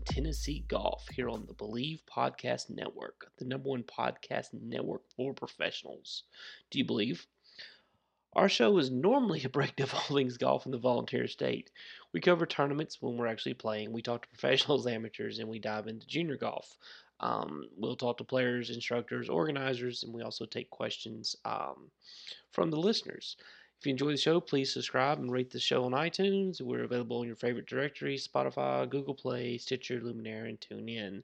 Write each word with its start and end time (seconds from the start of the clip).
in 0.00 0.14
Tennessee 0.14 0.64
golf 0.66 1.06
here 1.12 1.28
on 1.28 1.44
the 1.46 1.52
Believe 1.52 2.02
Podcast 2.06 2.70
Network, 2.70 3.30
the 3.38 3.44
number 3.44 3.68
one 3.68 3.82
podcast 3.82 4.46
network 4.52 5.02
for 5.14 5.34
professionals. 5.34 6.24
Do 6.70 6.78
you 6.78 6.84
believe? 6.86 7.26
Our 8.32 8.48
show 8.48 8.78
is 8.78 8.90
normally 8.90 9.42
a 9.44 9.50
breakdown 9.50 9.84
of 9.88 9.94
all 9.94 10.16
things 10.16 10.38
golf 10.38 10.64
in 10.64 10.72
the 10.72 10.78
volunteer 10.78 11.26
state. 11.26 11.70
We 12.14 12.20
cover 12.20 12.46
tournaments 12.46 13.02
when 13.02 13.16
we're 13.16 13.26
actually 13.26 13.54
playing. 13.54 13.92
We 13.92 14.00
talk 14.00 14.22
to 14.22 14.28
professionals, 14.28 14.86
amateurs, 14.86 15.38
and 15.38 15.48
we 15.48 15.58
dive 15.58 15.86
into 15.86 16.06
junior 16.06 16.36
golf. 16.36 16.76
Um, 17.18 17.64
we'll 17.76 17.96
talk 17.96 18.16
to 18.18 18.24
players, 18.24 18.70
instructors, 18.70 19.28
organizers, 19.28 20.02
and 20.02 20.14
we 20.14 20.22
also 20.22 20.46
take 20.46 20.70
questions 20.70 21.36
um, 21.44 21.90
from 22.52 22.70
the 22.70 22.78
listeners. 22.78 23.36
If 23.80 23.86
you 23.86 23.92
enjoy 23.92 24.10
the 24.10 24.18
show, 24.18 24.40
please 24.40 24.74
subscribe 24.74 25.20
and 25.20 25.32
rate 25.32 25.50
the 25.50 25.58
show 25.58 25.84
on 25.84 25.92
iTunes. 25.92 26.60
We're 26.60 26.84
available 26.84 27.22
in 27.22 27.28
your 27.28 27.36
favorite 27.36 27.64
directories 27.64 28.28
Spotify, 28.28 28.86
Google 28.86 29.14
Play, 29.14 29.56
Stitcher, 29.56 30.02
Luminary, 30.02 30.50
and 30.50 30.60
TuneIn. 30.60 31.22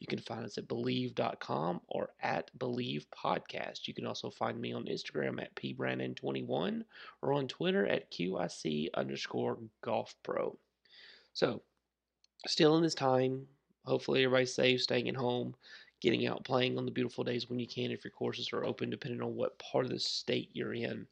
You 0.00 0.06
can 0.08 0.18
find 0.18 0.44
us 0.44 0.58
at 0.58 0.66
Believe.com 0.66 1.80
or 1.86 2.08
at 2.20 2.50
Believe 2.58 3.06
Podcast. 3.16 3.86
You 3.86 3.94
can 3.94 4.04
also 4.04 4.30
find 4.30 4.60
me 4.60 4.72
on 4.72 4.86
Instagram 4.86 5.40
at 5.40 5.54
pbrandon21 5.54 6.82
or 7.22 7.32
on 7.32 7.46
Twitter 7.46 7.86
at 7.86 8.10
QIC 8.10 8.88
underscore 8.94 9.60
golf 9.80 10.16
pro. 10.24 10.58
So, 11.34 11.62
still 12.48 12.76
in 12.78 12.82
this 12.82 12.96
time, 12.96 13.46
hopefully 13.86 14.24
everybody's 14.24 14.52
safe, 14.52 14.82
staying 14.82 15.08
at 15.08 15.14
home, 15.14 15.54
getting 16.00 16.26
out 16.26 16.42
playing 16.42 16.78
on 16.78 16.84
the 16.84 16.90
beautiful 16.90 17.22
days 17.22 17.48
when 17.48 17.60
you 17.60 17.68
can 17.68 17.92
if 17.92 18.02
your 18.02 18.10
courses 18.10 18.52
are 18.52 18.64
open, 18.64 18.90
depending 18.90 19.22
on 19.22 19.36
what 19.36 19.56
part 19.60 19.84
of 19.84 19.92
the 19.92 20.00
state 20.00 20.50
you're 20.52 20.74
in. 20.74 21.06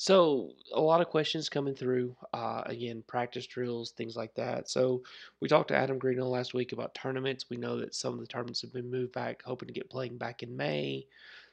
So 0.00 0.52
a 0.72 0.80
lot 0.80 1.02
of 1.02 1.10
questions 1.10 1.50
coming 1.50 1.74
through. 1.74 2.16
Uh, 2.32 2.62
again, 2.64 3.04
practice 3.06 3.46
drills, 3.46 3.90
things 3.90 4.16
like 4.16 4.34
that. 4.34 4.70
So 4.70 5.02
we 5.42 5.48
talked 5.48 5.68
to 5.68 5.76
Adam 5.76 5.98
Greenhill 5.98 6.30
last 6.30 6.54
week 6.54 6.72
about 6.72 6.94
tournaments. 6.94 7.50
We 7.50 7.58
know 7.58 7.78
that 7.78 7.94
some 7.94 8.14
of 8.14 8.20
the 8.20 8.26
tournaments 8.26 8.62
have 8.62 8.72
been 8.72 8.90
moved 8.90 9.12
back, 9.12 9.42
hoping 9.44 9.66
to 9.66 9.74
get 9.74 9.90
playing 9.90 10.16
back 10.16 10.42
in 10.42 10.56
May. 10.56 11.06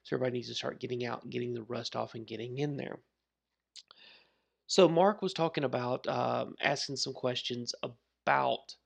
So 0.04 0.16
everybody 0.16 0.38
needs 0.38 0.48
to 0.48 0.56
start 0.56 0.80
getting 0.80 1.06
out 1.06 1.24
and 1.24 1.32
getting 1.32 1.54
the 1.54 1.64
rust 1.64 1.98
off 1.98 2.16
and 2.16 2.26
getting 2.26 2.60
in 2.60 2.78
there. 2.78 3.00
So 4.66 4.88
Mark 4.88 5.22
was 5.22 5.34
talking 5.34 5.66
about 5.66 6.08
um, 6.08 6.56
asking 6.62 6.96
some 6.96 7.12
questions 7.12 7.76
about 7.84 8.78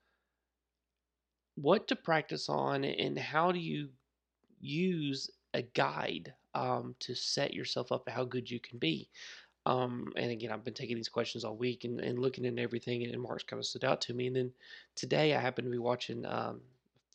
what 1.54 1.88
to 1.90 1.96
practice 1.96 2.50
on 2.50 2.84
and 2.84 3.16
how 3.16 3.52
do 3.52 3.60
you 3.60 3.90
use 4.60 5.30
a 5.54 5.62
guide 5.62 6.34
um, 6.56 6.96
to 7.00 7.16
set 7.16 7.54
yourself 7.54 7.92
up 7.92 8.10
how 8.10 8.26
good 8.26 8.50
you 8.50 8.60
can 8.60 8.80
be. 8.80 9.08
Um, 9.66 10.12
and 10.16 10.32
again, 10.32 10.52
I've 10.52 10.64
been 10.64 10.74
taking 10.74 10.96
these 10.96 11.10
questions 11.10 11.44
all 11.44 11.56
week 11.56 11.84
and, 11.84 12.00
and 12.00 12.20
looking 12.20 12.46
at 12.46 12.58
everything, 12.58 13.04
and 13.04 13.22
Mark's 13.22 13.44
kind 13.44 13.60
of 13.60 13.66
stood 13.66 13.84
out 13.84 14.02
to 14.02 14.14
me. 14.14 14.28
And 14.28 14.36
then 14.36 14.52
today, 14.96 15.36
I 15.36 15.40
happened 15.40 15.66
to 15.66 15.72
be 15.72 15.78
watching 15.78 16.26
um, 16.26 16.62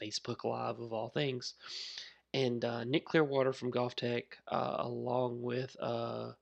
Facebook 0.00 0.44
Live 0.44 0.78
of 0.78 0.92
all 0.92 1.08
things, 1.08 1.54
and 2.34 2.64
uh, 2.64 2.84
Nick 2.84 3.06
Clearwater 3.06 3.52
from 3.52 3.72
GOLFTEC, 3.72 4.24
uh, 4.48 4.76
along 4.78 5.42
with 5.42 5.76
uh, 5.80 6.32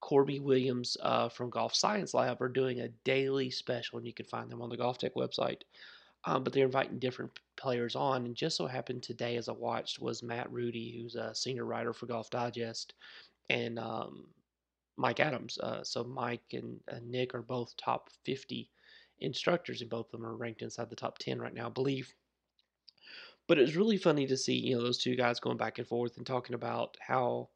Corby 0.00 0.38
Williams 0.38 0.96
uh, 1.02 1.28
from 1.28 1.50
Golf 1.50 1.74
Science 1.74 2.14
Lab, 2.14 2.40
are 2.40 2.48
doing 2.48 2.80
a 2.80 2.88
daily 3.02 3.50
special, 3.50 3.98
and 3.98 4.06
you 4.06 4.12
can 4.12 4.26
find 4.26 4.50
them 4.50 4.62
on 4.62 4.68
the 4.68 4.76
GOLFTEC 4.76 5.14
website. 5.14 5.62
Um, 6.24 6.42
but 6.42 6.52
they're 6.52 6.64
inviting 6.64 6.98
different 6.98 7.30
players 7.56 7.94
on, 7.94 8.24
and 8.26 8.34
just 8.34 8.56
so 8.56 8.66
happened 8.66 9.02
today, 9.02 9.36
as 9.36 9.48
I 9.48 9.52
watched, 9.52 10.00
was 10.00 10.22
Matt 10.22 10.50
Rudy, 10.52 10.98
who's 11.00 11.14
a 11.14 11.34
senior 11.34 11.64
writer 11.64 11.92
for 11.92 12.06
Golf 12.06 12.30
Digest, 12.30 12.94
and 13.48 13.78
um, 13.78 14.26
Mike 14.96 15.20
Adams. 15.20 15.58
Uh, 15.58 15.84
so 15.84 16.04
Mike 16.04 16.52
and 16.52 16.80
uh, 16.90 16.98
Nick 17.04 17.34
are 17.34 17.42
both 17.42 17.76
top 17.76 18.10
50 18.24 18.70
instructors, 19.20 19.80
and 19.80 19.90
both 19.90 20.06
of 20.06 20.12
them 20.12 20.26
are 20.26 20.36
ranked 20.36 20.62
inside 20.62 20.90
the 20.90 20.96
top 20.96 21.18
10 21.18 21.40
right 21.40 21.54
now, 21.54 21.66
I 21.66 21.70
believe. 21.70 22.14
But 23.46 23.58
it 23.58 23.62
was 23.62 23.76
really 23.76 23.98
funny 23.98 24.26
to 24.26 24.36
see, 24.36 24.54
you 24.54 24.76
know, 24.76 24.82
those 24.82 24.98
two 24.98 25.14
guys 25.14 25.38
going 25.38 25.56
back 25.56 25.78
and 25.78 25.86
forth 25.86 26.16
and 26.16 26.26
talking 26.26 26.54
about 26.54 26.96
how 27.00 27.50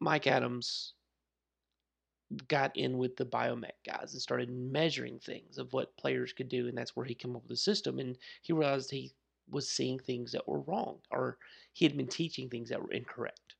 Mike 0.00 0.26
Adams 0.26 0.94
got 2.46 2.76
in 2.76 2.98
with 2.98 3.16
the 3.16 3.24
biomech 3.24 3.72
guys 3.86 4.12
and 4.12 4.22
started 4.22 4.50
measuring 4.50 5.18
things 5.18 5.58
of 5.58 5.72
what 5.72 5.96
players 5.96 6.32
could 6.32 6.48
do, 6.48 6.68
and 6.68 6.78
that's 6.78 6.94
where 6.94 7.06
he 7.06 7.14
came 7.14 7.34
up 7.34 7.42
with 7.42 7.50
the 7.50 7.56
system. 7.56 7.98
And 7.98 8.16
he 8.42 8.52
realized 8.52 8.90
he 8.90 9.12
was 9.50 9.68
seeing 9.68 9.98
things 9.98 10.32
that 10.32 10.46
were 10.46 10.60
wrong, 10.60 10.98
or 11.10 11.38
he 11.72 11.84
had 11.84 11.96
been 11.96 12.06
teaching 12.06 12.48
things 12.48 12.68
that 12.68 12.82
were 12.82 12.92
incorrect 12.92 13.54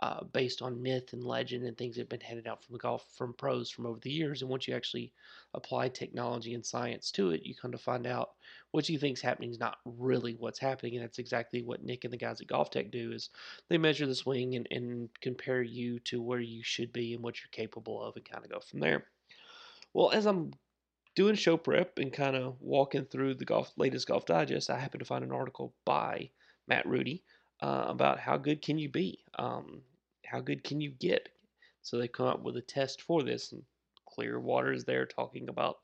uh, 0.00 0.24
based 0.24 0.60
on 0.60 0.82
myth 0.82 1.12
and 1.12 1.24
legend 1.24 1.64
and 1.64 1.78
things 1.78 1.94
that 1.94 2.02
have 2.02 2.08
been 2.08 2.20
handed 2.20 2.48
out 2.48 2.64
from 2.64 2.72
the 2.72 2.78
golf 2.78 3.06
from 3.16 3.32
pros 3.32 3.70
from 3.70 3.86
over 3.86 4.00
the 4.00 4.10
years. 4.10 4.42
And 4.42 4.50
once 4.50 4.66
you 4.66 4.74
actually 4.74 5.12
apply 5.54 5.88
technology 5.88 6.54
and 6.54 6.66
science 6.66 7.12
to 7.12 7.30
it, 7.30 7.44
you 7.44 7.54
kind 7.54 7.74
of 7.74 7.80
find 7.80 8.06
out 8.06 8.30
what 8.72 8.88
you 8.88 8.98
think 8.98 9.16
is 9.16 9.22
happening 9.22 9.50
is 9.50 9.60
not 9.60 9.78
really 9.84 10.34
what's 10.34 10.58
happening. 10.58 10.96
And 10.96 11.04
that's 11.04 11.20
exactly 11.20 11.62
what 11.62 11.84
Nick 11.84 12.02
and 12.04 12.12
the 12.12 12.18
guys 12.18 12.40
at 12.40 12.48
GOLFTEC 12.48 12.90
do 12.90 13.12
is 13.12 13.30
they 13.68 13.78
measure 13.78 14.06
the 14.06 14.16
swing 14.16 14.56
and, 14.56 14.66
and 14.70 15.08
compare 15.20 15.62
you 15.62 16.00
to 16.00 16.20
where 16.20 16.40
you 16.40 16.62
should 16.64 16.92
be 16.92 17.14
and 17.14 17.22
what 17.22 17.36
you're 17.40 17.48
capable 17.52 18.02
of 18.02 18.16
and 18.16 18.24
kind 18.24 18.44
of 18.44 18.50
go 18.50 18.58
from 18.58 18.80
there. 18.80 19.06
Well, 19.92 20.10
as 20.10 20.26
I'm 20.26 20.52
doing 21.14 21.36
show 21.36 21.56
prep 21.56 21.98
and 21.98 22.12
kind 22.12 22.34
of 22.34 22.56
walking 22.60 23.04
through 23.04 23.34
the 23.34 23.44
golf 23.44 23.72
latest 23.76 24.08
golf 24.08 24.26
digest, 24.26 24.70
I 24.70 24.80
happened 24.80 25.00
to 25.00 25.06
find 25.06 25.22
an 25.22 25.30
article 25.30 25.72
by 25.84 26.30
Matt 26.66 26.84
Rudy 26.86 27.22
uh, 27.64 27.86
about 27.88 28.18
how 28.18 28.36
good 28.36 28.60
can 28.60 28.76
you 28.76 28.90
be, 28.90 29.18
um, 29.38 29.80
how 30.26 30.38
good 30.38 30.62
can 30.62 30.82
you 30.82 30.90
get. 30.90 31.30
So 31.80 31.96
they 31.96 32.08
come 32.08 32.26
up 32.26 32.42
with 32.42 32.58
a 32.58 32.60
test 32.60 33.00
for 33.00 33.22
this, 33.22 33.52
and 33.52 33.62
Clearwater 34.06 34.72
is 34.72 34.84
there 34.84 35.06
talking 35.06 35.48
about 35.48 35.78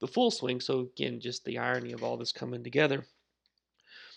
the 0.00 0.08
full 0.08 0.32
swing. 0.32 0.60
So 0.60 0.80
again, 0.80 1.20
just 1.20 1.44
the 1.44 1.58
irony 1.58 1.92
of 1.92 2.02
all 2.02 2.16
this 2.16 2.32
coming 2.32 2.64
together. 2.64 3.04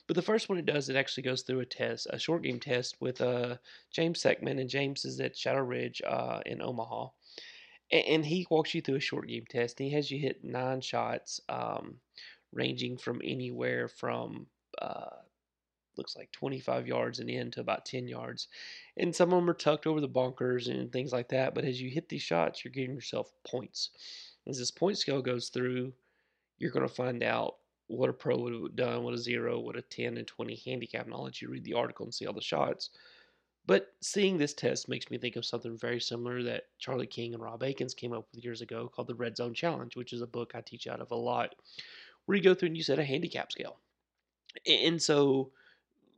But 0.07 0.15
the 0.15 0.23
first 0.23 0.49
one 0.49 0.57
it 0.57 0.65
does, 0.65 0.89
it 0.89 0.95
actually 0.95 1.23
goes 1.23 1.43
through 1.43 1.59
a 1.59 1.65
test, 1.65 2.07
a 2.09 2.17
short 2.17 2.41
game 2.41 2.59
test 2.59 2.97
with 2.99 3.21
uh, 3.21 3.57
James 3.91 4.21
Sieckmann, 4.21 4.59
and 4.59 4.69
James 4.69 5.05
is 5.05 5.19
at 5.19 5.37
Shadow 5.37 5.61
Ridge 5.61 6.01
uh, 6.05 6.39
in 6.47 6.63
Omaha, 6.63 7.09
and, 7.91 8.05
and, 8.05 8.25
he 8.25 8.47
walks 8.49 8.73
you 8.73 8.81
through 8.81 8.95
a 8.95 8.99
short 8.99 9.27
game 9.27 9.45
test. 9.47 9.79
And 9.79 9.87
he 9.87 9.95
has 9.95 10.09
you 10.09 10.17
hit 10.17 10.43
nine 10.43 10.81
shots, 10.81 11.39
um, 11.47 11.97
ranging 12.51 12.97
from 12.97 13.21
anywhere 13.23 13.87
from 13.87 14.47
uh, 14.81 15.17
looks 15.97 16.15
like 16.15 16.31
25 16.31 16.87
yards 16.87 17.19
and 17.19 17.29
in 17.29 17.51
to 17.51 17.61
about 17.61 17.85
10 17.85 18.07
yards. 18.07 18.47
And 18.97 19.15
some 19.15 19.31
of 19.31 19.39
them 19.39 19.49
are 19.49 19.53
tucked 19.53 19.87
over 19.87 20.01
the 20.01 20.07
bunkers 20.07 20.67
and 20.67 20.91
things 20.91 21.11
like 21.11 21.29
that. 21.29 21.53
But 21.55 21.65
as 21.65 21.81
you 21.81 21.89
hit 21.89 22.09
these 22.09 22.21
shots, 22.21 22.63
you're 22.63 22.71
giving 22.71 22.95
yourself 22.95 23.31
points. 23.45 23.89
As 24.47 24.57
this 24.57 24.71
point 24.71 24.97
scale 24.97 25.21
goes 25.21 25.49
through, 25.49 25.93
you're 26.57 26.71
going 26.71 26.87
to 26.87 26.93
find 26.93 27.23
out 27.23 27.55
what 27.87 28.09
a 28.09 28.13
pro 28.13 28.37
would 28.37 28.53
have 28.53 28.75
done, 28.75 29.03
what 29.03 29.13
a 29.13 29.17
zero, 29.17 29.59
what 29.59 29.77
a 29.77 29.81
10 29.81 30.17
and 30.17 30.27
20 30.27 30.61
handicap. 30.65 31.05
And 31.05 31.13
I'll 31.13 31.23
let 31.23 31.41
you 31.41 31.49
read 31.49 31.63
the 31.63 31.73
article 31.73 32.05
and 32.05 32.13
see 32.13 32.25
all 32.25 32.33
the 32.33 32.41
shots. 32.41 32.89
But 33.65 33.93
seeing 34.01 34.37
this 34.37 34.53
test 34.53 34.89
makes 34.89 35.09
me 35.09 35.17
think 35.17 35.37
of 35.37 35.45
something 35.45 35.77
very 35.77 35.99
similar 35.99 36.43
that 36.43 36.63
Charlie 36.79 37.07
King 37.07 37.33
and 37.33 37.41
Rob 37.41 37.63
Akins 37.63 37.93
came 37.93 38.11
up 38.11 38.27
with 38.31 38.43
years 38.43 38.61
ago 38.61 38.89
called 38.93 39.07
the 39.07 39.15
Red 39.15 39.37
Zone 39.37 39.53
Challenge, 39.53 39.95
which 39.95 40.11
is 40.11 40.21
a 40.21 40.27
book 40.27 40.51
I 40.53 40.61
teach 40.61 40.85
out 40.85 40.99
of 40.99 41.11
a 41.11 41.15
lot, 41.15 41.55
where 42.25 42.37
you 42.37 42.43
go 42.43 42.53
through 42.53 42.67
and 42.67 42.77
you 42.77 42.83
set 42.83 42.99
a 42.99 43.05
handicap 43.05 43.51
scale. 43.51 43.77
And 44.67 45.01
so 45.01 45.51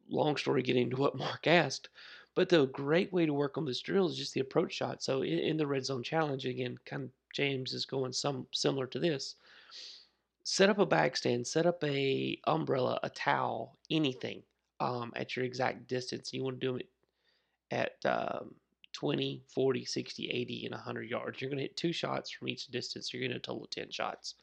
long 0.10 0.38
story 0.38 0.62
getting 0.62 0.90
to 0.90 0.98
what 0.98 1.18
Mark 1.18 1.48
asked. 1.48 1.90
But 2.36 2.50
the 2.50 2.68
great 2.68 3.14
way 3.14 3.26
to 3.26 3.34
work 3.34 3.58
on 3.58 3.66
this 3.66 3.80
drill 3.80 4.10
is 4.10 4.18
just 4.18 4.34
the 4.34 4.42
approach 4.42 4.74
shot. 4.74 5.02
So 5.02 5.22
in, 5.22 5.40
in 5.40 5.58
the 5.58 5.68
red 5.68 5.86
zone 5.86 6.04
challenge, 6.04 6.46
again, 6.46 6.78
kind 6.86 7.04
of 7.04 7.10
James 7.34 7.74
is 7.74 7.86
going 7.86 8.12
some 8.12 8.46
similar 8.52 8.88
to 8.88 9.00
this. 9.00 9.36
Set 10.44 10.70
up 10.70 10.78
a 10.78 10.86
bag 10.86 11.18
stand, 11.18 11.48
set 11.48 11.66
up 11.66 11.84
a 11.84 12.40
umbrella, 12.46 13.00
a 13.04 13.10
towel, 13.10 13.78
anything 13.90 14.44
um, 14.80 15.12
at 15.16 15.36
your 15.36 15.46
exact 15.46 15.88
distance. 15.88 16.34
You 16.34 16.44
want 16.44 16.60
to 16.60 16.68
do 16.68 16.76
it 16.76 16.90
at 17.72 17.94
um, 18.06 18.54
20, 18.94 19.42
40, 19.48 19.86
60, 19.86 20.30
80, 20.30 20.66
and 20.66 20.74
100 20.74 21.10
yards. 21.10 21.42
You're 21.42 21.50
going 21.50 21.58
to 21.58 21.64
hit 21.64 21.78
two 21.78 21.94
shots 21.94 22.32
from 22.32 22.48
each 22.48 22.68
distance. 22.68 23.14
You're 23.14 23.22
going 23.22 23.34
to 23.34 23.40
total 23.40 23.68
10 23.72 23.92
shots. 23.92 24.36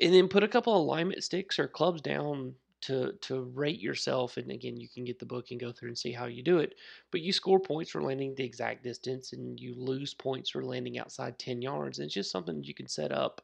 And 0.00 0.14
then 0.14 0.28
put 0.28 0.42
a 0.42 0.48
couple 0.48 0.76
alignment 0.76 1.22
sticks 1.22 1.58
or 1.58 1.68
clubs 1.68 2.02
down 2.02 2.54
to 2.82 3.12
to 3.20 3.42
rate 3.54 3.80
yourself 3.80 4.36
and 4.36 4.50
again 4.50 4.76
you 4.76 4.88
can 4.88 5.04
get 5.04 5.18
the 5.18 5.26
book 5.26 5.50
and 5.50 5.60
go 5.60 5.72
through 5.72 5.88
and 5.88 5.98
see 5.98 6.12
how 6.12 6.26
you 6.26 6.42
do 6.42 6.58
it 6.58 6.74
but 7.10 7.20
you 7.20 7.32
score 7.32 7.60
points 7.60 7.90
for 7.90 8.02
landing 8.02 8.34
the 8.34 8.44
exact 8.44 8.82
distance 8.82 9.32
and 9.32 9.58
you 9.58 9.74
lose 9.74 10.14
points 10.14 10.50
for 10.50 10.64
landing 10.64 10.98
outside 10.98 11.38
10 11.38 11.62
yards 11.62 11.98
and 11.98 12.06
it's 12.06 12.14
just 12.14 12.30
something 12.30 12.62
you 12.62 12.74
can 12.74 12.88
set 12.88 13.12
up 13.12 13.40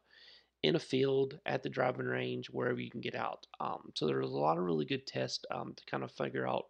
in 0.62 0.76
a 0.76 0.81
field 0.81 1.38
at 1.46 1.62
the 1.62 1.69
driving 1.69 2.06
range 2.06 2.49
wherever 2.49 2.81
you 2.81 2.90
can 2.90 3.00
get 3.00 3.14
out 3.14 3.46
um, 3.61 3.90
so 3.94 4.06
there's 4.06 4.31
a 4.31 4.37
lot 4.37 4.58
of 4.58 4.64
really 4.64 4.84
good 4.84 5.06
tests 5.06 5.44
um, 5.50 5.73
to 5.75 5.85
kind 5.87 6.05
of 6.05 6.12
figure 6.12 6.46
out 6.46 6.67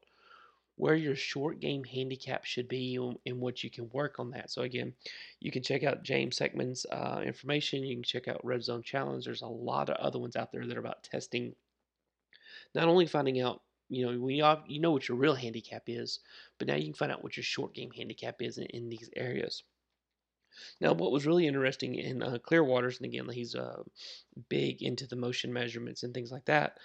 where 0.76 0.94
your 0.94 1.15
short 1.15 1.61
game 1.61 1.85
handicap 1.85 2.44
should 2.44 2.69
be 2.69 2.99
and, 3.26 3.41
what 3.41 3.62
you 3.62 3.70
can 3.70 3.88
work 3.91 4.19
on 4.19 4.31
that. 4.31 4.50
So 4.50 4.62
again, 4.62 4.94
you 5.38 5.53
can 5.53 5.62
check 5.62 5.85
out 5.85 6.03
James 6.03 6.38
Sieckmann's 6.38 6.87
uh, 6.91 7.20
information. 7.25 7.85
You 7.85 7.97
can 7.97 8.03
check 8.03 8.26
out 8.26 8.44
Red 8.44 8.65
Zone 8.65 8.82
Challenge. 8.82 9.25
There's 9.25 9.43
a 9.43 9.47
lot 9.47 9.91
of 9.91 9.97
other 9.97 10.19
ones 10.19 10.35
out 10.35 10.50
there 10.50 10.67
that 10.67 10.76
are 10.76 10.81
about 10.81 11.03
testing 11.03 11.55
not 12.74 12.88
only 12.88 13.06
finding 13.06 13.40
out, 13.40 13.62
you 13.88 14.06
know, 14.06 14.19
when 14.19 14.34
you, 14.34 14.56
you 14.66 14.80
know 14.80 14.90
what 14.90 15.08
your 15.08 15.19
real 15.19 15.34
handicap 15.34 15.84
is, 15.86 16.20
but 16.58 16.69
now 16.69 16.74
you 16.74 16.84
can 16.84 16.94
find 16.94 17.12
out 17.12 17.22
what 17.22 17.36
your 17.36 17.44
short 17.44 17.74
game 17.74 17.90
handicap 17.90 18.40
is 18.40 18.58
in, 18.58 18.64
in 18.66 18.88
these 18.88 19.10
areas. 19.16 19.62
Now, 20.80 20.92
what 20.92 21.12
was 21.12 21.26
really 21.26 21.46
interesting 21.46 21.94
in 21.94 22.22
uh, 22.22 22.38
Clearwater's, 22.42 22.98
and 22.98 23.06
again, 23.06 23.28
he's 23.30 23.54
uh, 23.54 23.82
big 24.48 24.82
into 24.82 25.06
the 25.06 25.16
motion 25.16 25.52
measurements 25.52 26.02
and 26.02 26.12
things 26.12 26.30
like 26.30 26.44
that. 26.46 26.78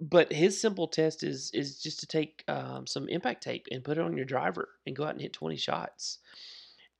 But 0.00 0.32
his 0.32 0.60
simple 0.60 0.88
test 0.88 1.22
is 1.22 1.50
is 1.54 1.80
just 1.80 2.00
to 2.00 2.06
take 2.06 2.42
um, 2.48 2.86
some 2.86 3.08
impact 3.08 3.44
tape 3.44 3.68
and 3.70 3.84
put 3.84 3.96
it 3.96 4.04
on 4.04 4.16
your 4.16 4.26
driver 4.26 4.70
and 4.86 4.96
go 4.96 5.04
out 5.04 5.12
and 5.12 5.20
hit 5.20 5.32
20 5.32 5.56
shots 5.56 6.18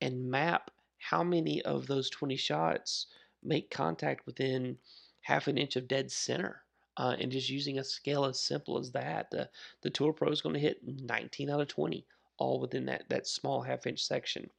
and 0.00 0.30
map 0.30 0.70
how 0.98 1.24
many 1.24 1.60
of 1.62 1.86
those 1.86 2.08
20 2.10 2.36
shots 2.36 3.06
make 3.42 3.70
contact 3.70 4.26
within 4.26 4.78
half 5.22 5.48
an 5.48 5.58
inch 5.58 5.76
of 5.76 5.88
dead 5.88 6.10
center. 6.10 6.62
Uh, 6.98 7.14
and 7.20 7.30
just 7.30 7.48
using 7.48 7.78
a 7.78 7.84
scale 7.84 8.24
as 8.24 8.40
simple 8.40 8.76
as 8.76 8.90
that, 8.90 9.30
the, 9.30 9.48
the 9.82 9.90
Tour 9.90 10.12
Pro 10.12 10.30
is 10.30 10.42
going 10.42 10.54
to 10.54 10.60
hit 10.60 10.80
19 10.84 11.48
out 11.48 11.60
of 11.60 11.68
20, 11.68 12.04
all 12.38 12.60
within 12.60 12.84
that, 12.86 13.04
that 13.08 13.26
small 13.26 13.62
half 13.62 13.86
inch 13.86 14.04
section. 14.04 14.50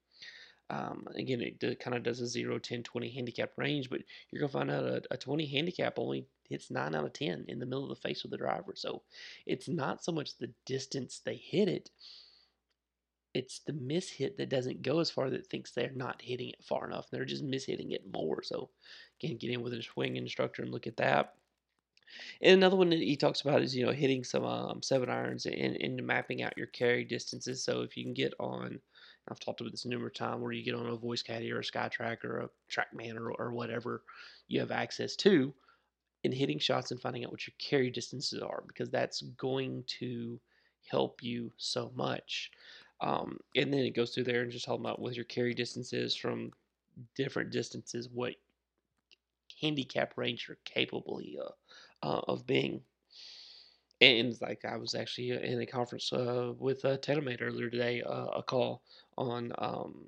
Um, 0.70 1.06
again, 1.16 1.42
it 1.42 1.80
kind 1.80 1.98
of 1.98 2.04
does 2.04 2.22
a 2.22 2.28
0, 2.28 2.60
10, 2.60 2.84
20 2.84 3.10
handicap 3.10 3.52
range, 3.58 3.90
but 3.90 4.02
you're 4.32 4.40
going 4.40 4.50
to 4.50 4.58
find 4.58 4.72
out 4.72 4.84
a, 4.86 5.02
a 5.12 5.18
20 5.18 5.46
handicap 5.48 6.00
only 6.00 6.28
hits 6.48 6.72
9 6.72 6.96
out 6.96 7.06
of 7.06 7.12
10 7.12 7.46
in 7.48 7.60
the 7.60 7.66
middle 7.66 7.84
of 7.84 7.90
the 7.90 8.08
face 8.08 8.24
of 8.24 8.32
the 8.32 8.38
driver. 8.38 8.74
So 8.76 9.02
it's 9.46 9.68
not 9.68 10.04
so 10.04 10.12
much 10.12 10.38
the 10.38 10.52
distance 10.66 11.20
they 11.20 11.36
hit 11.36 11.68
it, 11.68 11.90
it's 13.34 13.60
the 13.60 13.74
miss 13.74 14.10
hit 14.10 14.38
that 14.38 14.50
doesn't 14.50 14.82
go 14.82 15.00
as 15.00 15.12
far 15.12 15.30
that 15.30 15.48
thinks 15.48 15.72
they're 15.72 15.92
not 15.96 16.22
hitting 16.22 16.50
it 16.50 16.64
far 16.64 16.88
enough. 16.88 17.10
They're 17.10 17.26
just 17.26 17.46
mishitting 17.46 17.92
it 17.92 18.12
more. 18.12 18.42
So 18.44 18.70
again, 19.22 19.38
get 19.38 19.52
in 19.52 19.62
with 19.62 19.74
a 19.74 19.84
swing 19.84 20.16
instructor 20.16 20.64
and 20.64 20.72
look 20.72 20.88
at 20.88 20.98
that. 20.98 21.36
And 22.42 22.54
another 22.54 22.76
one 22.76 22.90
that 22.90 23.00
he 23.00 23.16
talks 23.16 23.42
about 23.42 23.62
is 23.62 23.76
you 23.76 23.86
know 23.86 23.92
hitting 23.92 24.24
some 24.24 24.46
um, 24.46 24.82
seven 24.82 25.10
irons 25.10 25.46
and, 25.46 25.76
and 25.78 26.06
mapping 26.06 26.42
out 26.42 26.58
your 26.58 26.68
carry 26.68 27.04
distances. 27.04 27.64
So 27.64 27.82
if 27.82 27.98
you 27.98 28.04
can 28.04 28.14
get 28.14 28.34
on, 28.40 28.80
I've 29.30 29.40
talked 29.40 29.62
about 29.62 29.72
this 29.72 29.86
numerous 29.86 30.18
times, 30.18 30.42
where 30.42 30.52
you 30.52 30.64
get 30.64 30.76
on 30.76 30.88
a 30.88 30.96
voice 30.96 31.22
caddy 31.22 31.52
or 31.52 31.60
a 31.60 31.64
SkyTrak 31.64 32.24
or 32.24 32.40
a 32.40 32.50
TrackMan 32.72 33.18
or, 33.18 33.32
or 33.32 33.52
whatever 33.52 34.04
you 34.48 34.60
have 34.60 34.72
access 34.72 35.16
to, 35.18 35.54
in 36.24 36.32
hitting 36.32 36.60
shots 36.60 36.92
and 36.92 37.02
finding 37.02 37.26
out 37.26 37.32
what 37.32 37.48
your 37.48 37.54
carry 37.60 37.90
distances 37.90 38.42
are 38.42 38.64
because 38.68 38.90
that's 38.90 39.22
going 39.38 39.84
to 39.88 40.40
help 40.90 41.24
you 41.24 41.52
so 41.58 41.92
much. 41.96 42.52
Um, 43.02 43.40
and 43.56 43.72
then 43.72 43.82
it 43.82 43.96
goes 43.96 44.14
through 44.14 44.26
there 44.26 44.42
and 44.42 44.52
just 44.52 44.66
talking 44.66 44.84
about 44.84 45.00
what 45.00 45.16
your 45.16 45.26
carry 45.26 45.54
distances 45.54 46.16
from 46.16 46.52
different 47.16 47.52
distances, 47.52 48.10
what 48.14 48.36
handicap 49.62 50.14
range 50.18 50.46
you're 50.48 50.58
capable 50.66 51.20
of, 51.20 51.54
uh, 52.04 52.22
of 52.28 52.46
being. 52.46 52.82
And 54.02 54.36
like 54.42 54.64
I 54.64 54.78
was 54.78 54.96
actually 54.96 55.32
in 55.32 55.62
a 55.62 55.66
conference 55.66 56.12
uh, 56.14 56.54
with 56.58 56.86
uh, 56.86 56.98
TaylorMade 56.98 57.42
earlier 57.42 57.70
today, 57.70 58.02
uh, 58.02 58.28
a 58.28 58.44
call 58.44 58.82
on 59.18 59.52
um, 59.58 60.06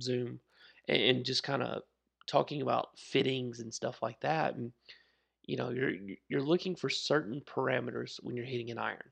Zoom, 0.00 0.40
and, 0.88 1.02
and 1.02 1.24
just 1.24 1.42
kind 1.42 1.62
of 1.62 1.82
talking 2.26 2.62
about 2.62 2.98
fittings 2.98 3.60
and 3.60 3.72
stuff 3.72 4.00
like 4.02 4.18
that. 4.20 4.54
And 4.54 4.72
you 5.46 5.56
know, 5.58 5.70
you're 5.70 5.92
you're 6.28 6.40
looking 6.42 6.74
for 6.74 6.88
certain 6.88 7.42
parameters 7.42 8.18
when 8.22 8.36
you're 8.36 8.46
hitting 8.46 8.70
an 8.70 8.78
iron. 8.78 9.10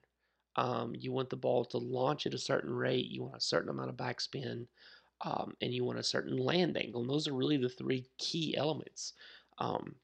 Um, 0.57 0.95
you 0.99 1.13
want 1.13 1.31
the 1.31 1.37
ball 1.37 1.65
to 1.67 1.79
launch 1.79 2.27
at 2.27 2.35
a 2.35 2.39
certain 2.39 2.73
rate. 2.73 3.07
You 3.07 3.23
want 3.23 3.37
a 3.37 3.41
certain 3.41 3.71
amount 3.71 3.91
of 3.91 3.97
backspin, 3.97 4.67
um, 5.23 5.53
and 5.61 5.73
you 5.73 5.85
want 5.85 5.99
a 5.99 6.03
certain 6.03 6.37
land 6.37 6.77
angle. 6.77 7.03
And 7.03 7.11
those 7.11 7.29
are 7.29 7.35
really 7.35 7.59
the 7.59 7.69
three 7.69 8.07
key 8.19 8.57
elements. 8.57 9.15
Um, 9.59 9.95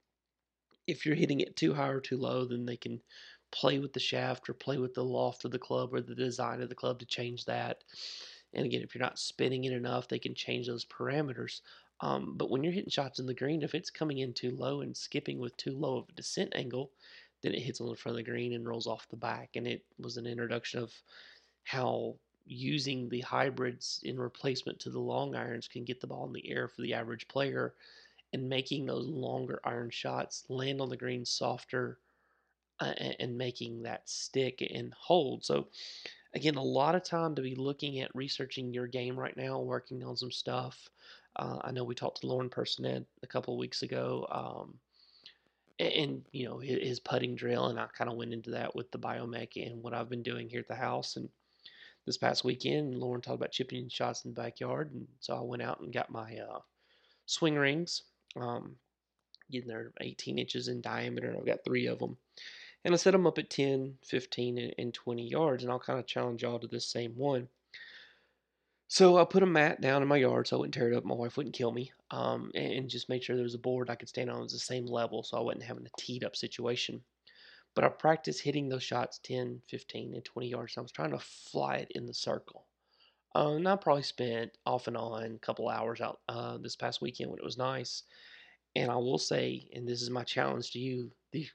if 0.88 1.06
you're 1.06 1.14
hitting 1.14 1.40
it 1.40 1.54
too 1.54 1.74
high 1.74 1.88
or 1.88 2.00
too 2.00 2.16
low, 2.16 2.44
then 2.44 2.66
they 2.66 2.76
can 2.76 3.00
play 3.50 3.78
with 3.78 3.92
the 3.92 4.00
shaft 4.00 4.48
or 4.48 4.54
play 4.54 4.78
with 4.78 4.94
the 4.94 5.04
loft 5.04 5.44
of 5.44 5.50
the 5.50 5.58
club 5.58 5.94
or 5.94 6.00
the 6.00 6.14
design 6.14 6.60
of 6.60 6.68
the 6.68 6.74
club 6.74 6.98
to 6.98 7.06
change 7.06 7.44
that. 7.44 7.84
And 8.54 8.66
again, 8.66 8.82
if 8.82 8.94
you're 8.94 9.02
not 9.02 9.18
spinning 9.18 9.64
it 9.64 9.72
enough, 9.72 10.08
they 10.08 10.18
can 10.18 10.34
change 10.34 10.66
those 10.66 10.84
parameters. 10.84 11.60
Um, 12.00 12.36
but 12.36 12.50
when 12.50 12.64
you're 12.64 12.72
hitting 12.72 12.90
shots 12.90 13.18
in 13.18 13.26
the 13.26 13.34
green, 13.34 13.62
if 13.62 13.74
it's 13.74 13.90
coming 13.90 14.18
in 14.18 14.32
too 14.32 14.50
low 14.50 14.80
and 14.80 14.96
skipping 14.96 15.38
with 15.38 15.56
too 15.56 15.76
low 15.76 15.98
of 15.98 16.08
a 16.08 16.12
descent 16.12 16.52
angle, 16.54 16.90
then 17.42 17.54
it 17.54 17.62
hits 17.62 17.80
on 17.80 17.88
the 17.88 17.96
front 17.96 18.18
of 18.18 18.24
the 18.24 18.30
green 18.30 18.54
and 18.54 18.66
rolls 18.66 18.86
off 18.86 19.08
the 19.08 19.16
back. 19.16 19.50
And 19.56 19.66
it 19.66 19.84
was 19.98 20.16
an 20.16 20.26
introduction 20.26 20.80
of 20.80 20.92
how 21.64 22.16
using 22.46 23.10
the 23.10 23.20
hybrids 23.20 24.00
in 24.04 24.18
replacement 24.18 24.80
to 24.80 24.90
the 24.90 24.98
long 25.00 25.34
irons 25.34 25.68
can 25.68 25.84
get 25.84 26.00
the 26.00 26.06
ball 26.06 26.26
in 26.26 26.32
the 26.32 26.50
air 26.50 26.66
for 26.66 26.80
the 26.80 26.94
average 26.94 27.28
player 27.28 27.74
and 28.32 28.48
making 28.48 28.86
those 28.86 29.06
longer 29.06 29.60
iron 29.64 29.90
shots 29.90 30.44
land 30.48 30.80
on 30.80 30.88
the 30.88 30.96
green 30.96 31.24
softer 31.24 31.98
uh, 32.80 32.92
and 33.18 33.36
making 33.36 33.82
that 33.82 34.08
stick 34.08 34.66
and 34.74 34.92
hold. 34.94 35.44
So, 35.44 35.68
again, 36.34 36.56
a 36.56 36.62
lot 36.62 36.94
of 36.94 37.02
time 37.02 37.34
to 37.34 37.42
be 37.42 37.54
looking 37.54 38.00
at 38.00 38.14
researching 38.14 38.72
your 38.72 38.86
game 38.86 39.18
right 39.18 39.36
now, 39.36 39.60
working 39.60 40.04
on 40.04 40.16
some 40.16 40.30
stuff. 40.30 40.88
Uh, 41.36 41.58
I 41.62 41.70
know 41.72 41.84
we 41.84 41.94
talked 41.94 42.20
to 42.20 42.26
Lauren 42.26 42.50
Personet 42.50 43.04
a 43.22 43.26
couple 43.26 43.54
of 43.54 43.58
weeks 43.58 43.82
ago. 43.82 44.26
Um, 44.30 44.74
and 45.80 46.24
you 46.32 46.44
know 46.44 46.58
his 46.58 46.98
putting 46.98 47.36
drill, 47.36 47.66
and 47.66 47.78
I 47.78 47.86
kind 47.96 48.10
of 48.10 48.16
went 48.16 48.32
into 48.32 48.50
that 48.50 48.74
with 48.74 48.90
the 48.90 48.98
biomech 48.98 49.64
and 49.64 49.82
what 49.82 49.94
I've 49.94 50.10
been 50.10 50.22
doing 50.22 50.48
here 50.48 50.60
at 50.60 50.68
the 50.68 50.74
house. 50.74 51.16
And 51.16 51.28
this 52.04 52.18
past 52.18 52.44
weekend, 52.44 52.98
Lauren 52.98 53.20
talked 53.20 53.36
about 53.36 53.52
chipping 53.52 53.88
shots 53.88 54.24
in 54.24 54.32
the 54.32 54.40
backyard, 54.40 54.92
and 54.92 55.06
so 55.20 55.36
I 55.36 55.40
went 55.40 55.62
out 55.62 55.80
and 55.80 55.92
got 55.92 56.10
my 56.10 56.38
uh, 56.38 56.58
swing 57.26 57.54
rings, 57.54 58.02
um, 58.42 58.76
getting 59.50 59.68
there 59.68 59.92
18 60.00 60.38
inches 60.38 60.68
in 60.68 60.80
diameter. 60.80 61.34
I've 61.36 61.46
got 61.46 61.64
three 61.64 61.86
of 61.86 61.98
them, 61.98 62.16
and 62.84 62.94
I 62.94 62.96
set 62.96 63.12
them 63.12 63.26
up 63.26 63.38
at 63.38 63.50
10, 63.50 63.98
15, 64.04 64.74
and 64.78 64.94
20 64.94 65.28
yards. 65.28 65.62
And 65.62 65.72
I'll 65.72 65.78
kind 65.78 65.98
of 65.98 66.06
challenge 66.06 66.42
y'all 66.42 66.58
to 66.58 66.66
this 66.66 66.86
same 66.86 67.12
one. 67.16 67.48
So 68.90 69.18
I 69.18 69.24
put 69.24 69.42
a 69.42 69.46
mat 69.46 69.82
down 69.82 70.00
in 70.00 70.08
my 70.08 70.16
yard 70.16 70.48
so 70.48 70.56
I 70.56 70.60
wouldn't 70.60 70.74
tear 70.74 70.90
it 70.90 70.96
up. 70.96 71.04
My 71.04 71.14
wife 71.14 71.36
wouldn't 71.36 71.54
kill 71.54 71.72
me. 71.72 71.92
Um, 72.10 72.50
and 72.54 72.88
just 72.88 73.10
made 73.10 73.22
sure 73.22 73.36
there 73.36 73.42
was 73.42 73.54
a 73.54 73.58
board 73.58 73.90
I 73.90 73.96
could 73.96 74.08
stand 74.08 74.30
on 74.30 74.40
was 74.40 74.52
the 74.52 74.58
same 74.58 74.86
level 74.86 75.22
so 75.22 75.36
I 75.36 75.42
wasn't 75.42 75.64
having 75.64 75.86
a 75.86 76.00
teed 76.00 76.24
up 76.24 76.34
situation. 76.34 77.02
But 77.74 77.84
I 77.84 77.88
practiced 77.90 78.40
hitting 78.40 78.70
those 78.70 78.82
shots 78.82 79.20
10, 79.22 79.60
15, 79.68 80.14
and 80.14 80.24
20 80.24 80.48
yards. 80.48 80.78
I 80.78 80.80
was 80.80 80.90
trying 80.90 81.10
to 81.10 81.18
fly 81.18 81.76
it 81.76 81.92
in 81.94 82.06
the 82.06 82.14
circle. 82.14 82.64
Uh, 83.38 83.52
and 83.52 83.68
I 83.68 83.76
probably 83.76 84.02
spent 84.02 84.58
off 84.66 84.88
and 84.88 84.96
on 84.96 85.22
a 85.22 85.38
couple 85.38 85.68
hours 85.68 86.00
out 86.00 86.18
uh, 86.28 86.58
this 86.58 86.74
past 86.74 87.00
weekend 87.00 87.30
when 87.30 87.38
it 87.38 87.44
was 87.44 87.56
nice. 87.56 88.02
And 88.74 88.90
I 88.90 88.96
will 88.96 89.18
say, 89.18 89.68
and 89.72 89.86
this 89.86 90.02
is 90.02 90.10
my 90.10 90.24
challenge 90.24 90.72
to 90.72 90.80
you, 90.80 91.12
the 91.30 91.46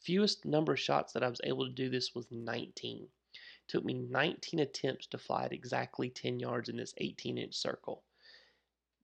fewest 0.00 0.44
number 0.44 0.72
of 0.72 0.80
shots 0.80 1.12
that 1.12 1.22
I 1.22 1.28
was 1.28 1.40
able 1.44 1.66
to 1.66 1.72
do 1.72 1.88
this 1.88 2.14
was 2.14 2.26
19 2.32 3.06
took 3.70 3.84
me 3.84 3.94
19 3.94 4.60
attempts 4.60 5.06
to 5.06 5.16
fly 5.18 5.44
it 5.44 5.52
exactly 5.52 6.10
10 6.10 6.40
yards 6.40 6.68
in 6.68 6.76
this 6.76 6.92
18 6.98 7.38
inch 7.38 7.54
circle, 7.54 8.02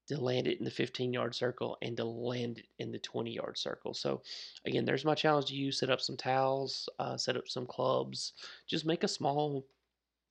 to 0.08 0.20
land 0.20 0.48
it 0.48 0.58
in 0.58 0.64
the 0.64 0.70
15 0.70 1.12
yard 1.12 1.34
circle, 1.34 1.78
and 1.82 1.96
to 1.96 2.04
land 2.04 2.58
it 2.58 2.66
in 2.80 2.90
the 2.90 2.98
20 2.98 3.32
yard 3.32 3.56
circle. 3.56 3.94
So, 3.94 4.22
again, 4.64 4.84
there's 4.84 5.04
my 5.04 5.14
challenge 5.14 5.46
to 5.46 5.54
you 5.54 5.70
set 5.70 5.90
up 5.90 6.00
some 6.00 6.16
towels, 6.16 6.88
uh, 6.98 7.16
set 7.16 7.36
up 7.36 7.48
some 7.48 7.66
clubs, 7.66 8.32
just 8.66 8.84
make 8.84 9.04
a 9.04 9.08
small 9.08 9.64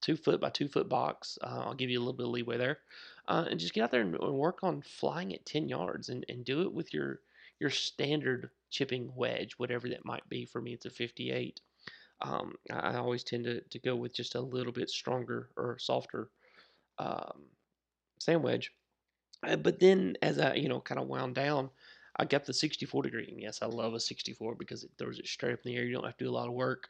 two 0.01 0.15
foot 0.15 0.39
by 0.41 0.49
two 0.49 0.67
foot 0.67 0.89
box. 0.89 1.37
Uh, 1.41 1.63
I'll 1.65 1.73
give 1.73 1.89
you 1.89 1.99
a 1.99 2.01
little 2.01 2.13
bit 2.13 2.25
of 2.25 2.31
leeway 2.31 2.57
there. 2.57 2.79
Uh, 3.27 3.45
and 3.49 3.59
just 3.59 3.73
get 3.73 3.83
out 3.83 3.91
there 3.91 4.01
and, 4.01 4.17
work 4.17 4.63
on 4.63 4.81
flying 4.81 5.33
at 5.33 5.45
10 5.45 5.67
yards 5.67 6.09
and, 6.09 6.25
and 6.29 6.45
do 6.45 6.61
it 6.61 6.73
with 6.73 6.93
your 6.93 7.21
your 7.59 7.69
standard 7.69 8.49
chipping 8.69 9.09
wedge, 9.15 9.53
whatever 9.53 9.87
that 9.87 10.05
might 10.05 10.27
be. 10.27 10.45
For 10.45 10.61
me, 10.61 10.73
it's 10.73 10.85
a 10.85 10.89
58. 10.89 11.61
Um, 12.21 12.55
I 12.71 12.95
always 12.95 13.23
tend 13.23 13.45
to, 13.45 13.61
to 13.61 13.79
go 13.79 13.95
with 13.95 14.13
just 14.13 14.35
a 14.35 14.41
little 14.41 14.73
bit 14.73 14.89
stronger 14.89 15.49
or 15.55 15.77
softer 15.79 16.29
um, 16.99 17.43
sand 18.19 18.43
wedge. 18.43 18.71
Uh, 19.43 19.55
but 19.55 19.79
then 19.79 20.15
as 20.21 20.39
I, 20.39 20.55
you 20.55 20.69
know, 20.69 20.81
kind 20.81 20.99
of 20.99 21.07
wound 21.07 21.35
down, 21.35 21.69
I 22.17 22.25
got 22.25 22.45
the 22.45 22.53
64 22.53 23.03
degree. 23.03 23.27
And 23.29 23.41
yes, 23.41 23.61
I 23.61 23.67
love 23.67 23.93
a 23.93 23.99
64 23.99 24.55
because 24.55 24.83
it 24.83 24.91
throws 24.97 25.19
it 25.19 25.27
straight 25.27 25.53
up 25.53 25.59
in 25.65 25.71
the 25.71 25.77
air. 25.77 25.85
You 25.85 25.93
don't 25.93 26.05
have 26.05 26.17
to 26.17 26.25
do 26.25 26.29
a 26.29 26.33
lot 26.33 26.47
of 26.47 26.53
work. 26.53 26.89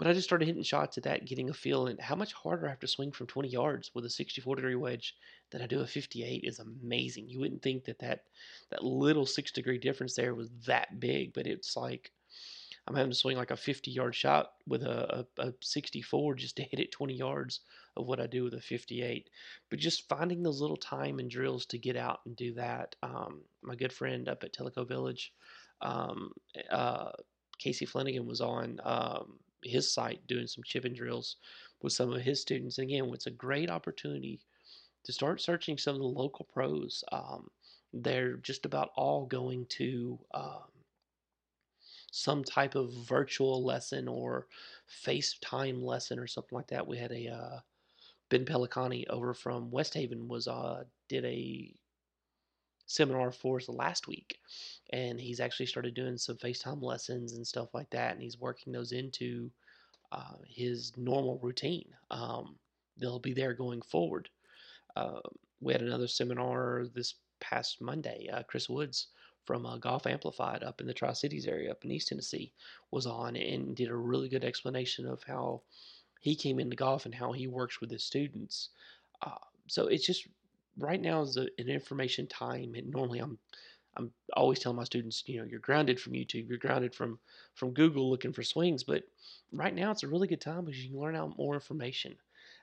But 0.00 0.08
I 0.08 0.14
just 0.14 0.26
started 0.26 0.46
hitting 0.46 0.62
shots 0.62 0.96
at 0.96 1.04
that, 1.04 1.26
getting 1.26 1.50
a 1.50 1.52
feel. 1.52 1.86
And 1.86 2.00
how 2.00 2.16
much 2.16 2.32
harder 2.32 2.66
I 2.66 2.70
have 2.70 2.80
to 2.80 2.88
swing 2.88 3.12
from 3.12 3.26
20 3.26 3.50
yards 3.50 3.90
with 3.94 4.06
a 4.06 4.08
64 4.08 4.56
degree 4.56 4.74
wedge 4.74 5.14
than 5.50 5.60
I 5.60 5.66
do 5.66 5.80
a 5.80 5.86
58 5.86 6.42
is 6.42 6.58
amazing. 6.58 7.28
You 7.28 7.38
wouldn't 7.38 7.60
think 7.60 7.84
that 7.84 7.98
that, 7.98 8.24
that 8.70 8.82
little 8.82 9.26
six 9.26 9.52
degree 9.52 9.76
difference 9.76 10.14
there 10.14 10.34
was 10.34 10.48
that 10.64 11.00
big, 11.00 11.34
but 11.34 11.46
it's 11.46 11.76
like 11.76 12.12
I'm 12.88 12.94
having 12.94 13.10
to 13.10 13.16
swing 13.16 13.36
like 13.36 13.50
a 13.50 13.58
50 13.58 13.90
yard 13.90 14.14
shot 14.14 14.52
with 14.66 14.84
a, 14.84 15.26
a, 15.38 15.48
a 15.48 15.52
64 15.60 16.34
just 16.36 16.56
to 16.56 16.62
hit 16.62 16.80
it 16.80 16.92
20 16.92 17.12
yards 17.12 17.60
of 17.94 18.06
what 18.06 18.20
I 18.20 18.26
do 18.26 18.44
with 18.44 18.54
a 18.54 18.60
58. 18.62 19.28
But 19.68 19.80
just 19.80 20.08
finding 20.08 20.42
those 20.42 20.62
little 20.62 20.78
time 20.78 21.18
and 21.18 21.30
drills 21.30 21.66
to 21.66 21.78
get 21.78 21.98
out 21.98 22.20
and 22.24 22.34
do 22.34 22.54
that. 22.54 22.96
Um, 23.02 23.42
my 23.60 23.74
good 23.74 23.92
friend 23.92 24.30
up 24.30 24.44
at 24.44 24.54
Tellico 24.54 24.88
Village, 24.88 25.34
um, 25.82 26.32
uh, 26.70 27.10
Casey 27.58 27.84
Flanagan, 27.84 28.26
was 28.26 28.40
on 28.40 28.80
um, 28.82 29.34
his 29.62 29.92
site 29.92 30.26
doing 30.26 30.46
some 30.46 30.64
chipping 30.64 30.94
drills 30.94 31.36
with 31.82 31.92
some 31.92 32.12
of 32.12 32.22
his 32.22 32.40
students. 32.40 32.78
And 32.78 32.88
again, 32.88 33.10
it's 33.12 33.26
a 33.26 33.30
great 33.30 33.70
opportunity 33.70 34.40
to 35.04 35.12
start 35.12 35.40
searching 35.40 35.78
some 35.78 35.94
of 35.94 36.00
the 36.00 36.06
local 36.06 36.46
pros. 36.52 37.04
Um, 37.12 37.50
they're 37.92 38.36
just 38.36 38.66
about 38.66 38.90
all 38.96 39.26
going 39.26 39.66
to 39.70 40.18
um, 40.34 40.70
some 42.12 42.44
type 42.44 42.74
of 42.74 42.92
virtual 42.92 43.64
lesson 43.64 44.08
or 44.08 44.46
FaceTime 45.06 45.82
lesson 45.82 46.18
or 46.18 46.26
something 46.26 46.56
like 46.56 46.68
that. 46.68 46.86
We 46.86 46.98
had 46.98 47.12
a 47.12 47.28
uh, 47.28 47.58
Ben 48.28 48.44
Pelicani 48.44 49.04
over 49.08 49.34
from 49.34 49.70
West 49.70 49.94
Haven 49.94 50.28
was 50.28 50.46
uh, 50.46 50.84
did 51.08 51.24
a 51.24 51.74
seminar 52.90 53.30
for 53.30 53.58
us 53.58 53.68
last 53.68 54.08
week, 54.08 54.38
and 54.92 55.20
he's 55.20 55.38
actually 55.38 55.66
started 55.66 55.94
doing 55.94 56.18
some 56.18 56.36
FaceTime 56.36 56.82
lessons 56.82 57.34
and 57.34 57.46
stuff 57.46 57.68
like 57.72 57.88
that, 57.90 58.12
and 58.12 58.22
he's 58.22 58.40
working 58.40 58.72
those 58.72 58.90
into 58.92 59.50
uh, 60.10 60.34
his 60.48 60.92
normal 60.96 61.38
routine. 61.40 61.88
Um, 62.10 62.56
they'll 62.98 63.20
be 63.20 63.32
there 63.32 63.54
going 63.54 63.80
forward. 63.82 64.28
Uh, 64.96 65.20
we 65.60 65.72
had 65.72 65.82
another 65.82 66.08
seminar 66.08 66.86
this 66.92 67.14
past 67.38 67.80
Monday. 67.80 68.28
Uh, 68.32 68.42
Chris 68.42 68.68
Woods 68.68 69.06
from 69.44 69.64
uh, 69.66 69.78
Golf 69.78 70.06
Amplified 70.06 70.64
up 70.64 70.80
in 70.80 70.86
the 70.88 70.94
Tri 70.94 71.12
Cities 71.12 71.46
area, 71.46 71.70
up 71.70 71.84
in 71.84 71.92
East 71.92 72.08
Tennessee, 72.08 72.52
was 72.90 73.06
on 73.06 73.36
and 73.36 73.76
did 73.76 73.88
a 73.88 73.94
really 73.94 74.28
good 74.28 74.44
explanation 74.44 75.06
of 75.06 75.22
how 75.22 75.62
he 76.20 76.34
came 76.34 76.58
into 76.58 76.76
golf 76.76 77.06
and 77.06 77.14
how 77.14 77.30
he 77.30 77.46
works 77.46 77.80
with 77.80 77.90
his 77.90 78.04
students. 78.04 78.70
Uh, 79.22 79.38
so 79.68 79.86
it's 79.86 80.04
just 80.04 80.26
right 80.80 81.00
now 81.00 81.22
is 81.22 81.36
a, 81.36 81.46
an 81.58 81.68
information 81.68 82.26
time, 82.26 82.74
and 82.74 82.90
normally 82.90 83.18
I'm 83.20 83.38
I'm 83.96 84.12
always 84.36 84.60
telling 84.60 84.76
my 84.76 84.84
students, 84.84 85.24
you 85.26 85.38
know, 85.38 85.44
you're 85.44 85.58
grounded 85.58 86.00
from 86.00 86.12
YouTube, 86.12 86.48
you're 86.48 86.58
grounded 86.58 86.94
from 86.94 87.18
from 87.54 87.72
Google 87.72 88.10
looking 88.10 88.32
for 88.32 88.42
swings, 88.42 88.84
but 88.84 89.02
right 89.52 89.74
now 89.74 89.90
it's 89.90 90.04
a 90.04 90.08
really 90.08 90.28
good 90.28 90.40
time 90.40 90.64
because 90.64 90.82
you 90.82 90.90
can 90.90 91.00
learn 91.00 91.16
out 91.16 91.36
more 91.36 91.54
information. 91.54 92.16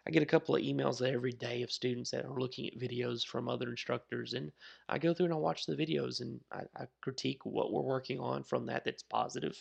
I 0.08 0.10
get 0.10 0.24
a 0.24 0.28
couple 0.28 0.56
of 0.56 0.62
emails 0.62 1.06
every 1.06 1.34
day 1.34 1.64
of 1.64 1.72
students 1.72 2.12
that 2.12 2.24
are 2.24 2.40
looking 2.40 2.68
at 2.68 2.80
videos 2.80 3.26
from 3.26 3.50
other 3.50 3.70
instructors, 3.70 4.34
and 4.34 4.54
I 4.88 5.00
go 5.00 5.14
through 5.14 5.26
and 5.26 5.34
I 5.34 5.38
watch 5.38 5.66
the 5.66 5.76
videos 5.76 6.22
and 6.22 6.40
I, 6.50 6.62
I 6.78 6.88
critique 7.02 7.46
what 7.46 7.74
we're 7.74 7.82
working 7.82 8.20
on 8.20 8.44
from 8.44 8.66
that 8.68 8.86
that's 8.86 9.04
positive, 9.04 9.58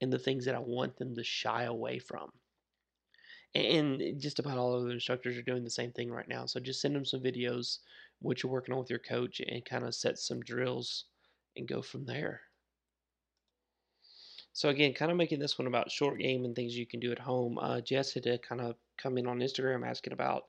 and 0.00 0.12
the 0.12 0.18
things 0.18 0.44
that 0.46 0.56
I 0.56 0.58
want 0.58 0.96
them 0.96 1.14
to 1.14 1.22
shy 1.22 1.64
away 1.64 2.00
from. 2.00 2.32
And 3.54 4.20
just 4.20 4.40
about 4.40 4.58
all 4.58 4.74
of 4.74 4.84
the 4.84 4.90
instructors 4.90 5.36
are 5.36 5.42
doing 5.42 5.62
the 5.62 5.70
same 5.70 5.92
thing 5.92 6.10
right 6.10 6.28
now. 6.28 6.46
So 6.46 6.58
just 6.58 6.80
send 6.80 6.96
them 6.96 7.04
some 7.04 7.20
videos, 7.20 7.78
what 8.20 8.42
you're 8.42 8.50
working 8.50 8.72
on 8.72 8.80
with 8.80 8.90
your 8.90 8.98
coach, 8.98 9.40
and 9.40 9.64
kind 9.64 9.84
of 9.84 9.94
set 9.94 10.18
some 10.18 10.40
drills 10.40 11.04
and 11.56 11.68
go 11.68 11.80
from 11.80 12.04
there. 12.04 12.40
So 14.52 14.68
again, 14.68 14.92
kind 14.92 15.10
of 15.10 15.16
making 15.16 15.40
this 15.40 15.58
one 15.58 15.66
about 15.66 15.90
short 15.90 16.18
game 16.20 16.44
and 16.44 16.54
things 16.54 16.76
you 16.76 16.86
can 16.86 17.00
do 17.00 17.10
at 17.10 17.18
home. 17.18 17.58
Uh, 17.58 17.80
Jess 17.80 18.14
had 18.14 18.22
to 18.24 18.38
kind 18.38 18.60
of 18.60 18.76
come 18.96 19.18
in 19.18 19.26
on 19.26 19.40
Instagram 19.40 19.84
asking 19.84 20.12
about 20.12 20.44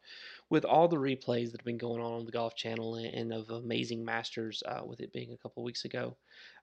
with 0.50 0.64
all 0.64 0.88
the 0.88 0.96
replays 0.96 1.52
that 1.52 1.62
have 1.62 1.66
been 1.66 1.78
going 1.78 2.02
on 2.02 2.14
on 2.14 2.26
the 2.26 2.32
Golf 2.32 2.56
Channel 2.56 2.96
and 2.96 3.34
of 3.34 3.50
Amazing 3.50 4.06
Masters, 4.06 4.62
uh, 4.68 4.82
with 4.86 5.00
it 5.00 5.12
being 5.12 5.32
a 5.32 5.38
couple 5.38 5.64
weeks 5.64 5.86
ago, 5.86 6.16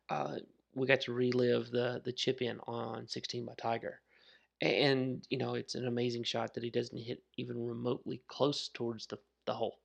uh, 0.08 0.37
we 0.75 0.87
got 0.87 1.00
to 1.02 1.12
relive 1.12 1.70
the 1.70 2.00
the 2.04 2.12
chip 2.12 2.42
in 2.42 2.61
on 2.61 3.08
16 3.08 3.44
by 3.44 3.54
Tiger, 3.61 4.00
and 4.62 5.26
you 5.28 5.38
know 5.38 5.54
it's 5.54 5.75
an 5.75 5.87
amazing 5.87 6.23
shot 6.23 6.54
that 6.54 6.62
he 6.62 6.71
doesn't 6.71 6.99
hit 6.99 7.23
even 7.37 7.66
remotely 7.66 8.23
close 8.28 8.69
towards 8.69 9.07
the 9.07 9.19
the 9.47 9.52
hole. 9.52 9.78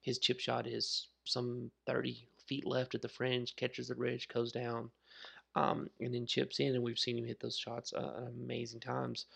His 0.00 0.18
chip 0.18 0.40
shot 0.40 0.66
is 0.66 1.08
some 1.24 1.70
30 1.86 2.26
feet 2.46 2.66
left 2.66 2.94
at 2.94 3.02
the 3.02 3.08
fringe, 3.08 3.56
catches 3.56 3.88
the 3.88 3.94
ridge, 3.94 4.28
goes 4.28 4.52
down. 4.52 4.90
Um, 5.56 5.88
and 6.00 6.12
then 6.12 6.26
chips 6.26 6.58
in, 6.58 6.74
and 6.74 6.82
we've 6.82 6.98
seen 6.98 7.16
him 7.16 7.24
hit 7.24 7.38
those 7.40 7.56
shots 7.56 7.92
uh, 7.92 8.26
amazing 8.42 8.80
times. 8.80 9.26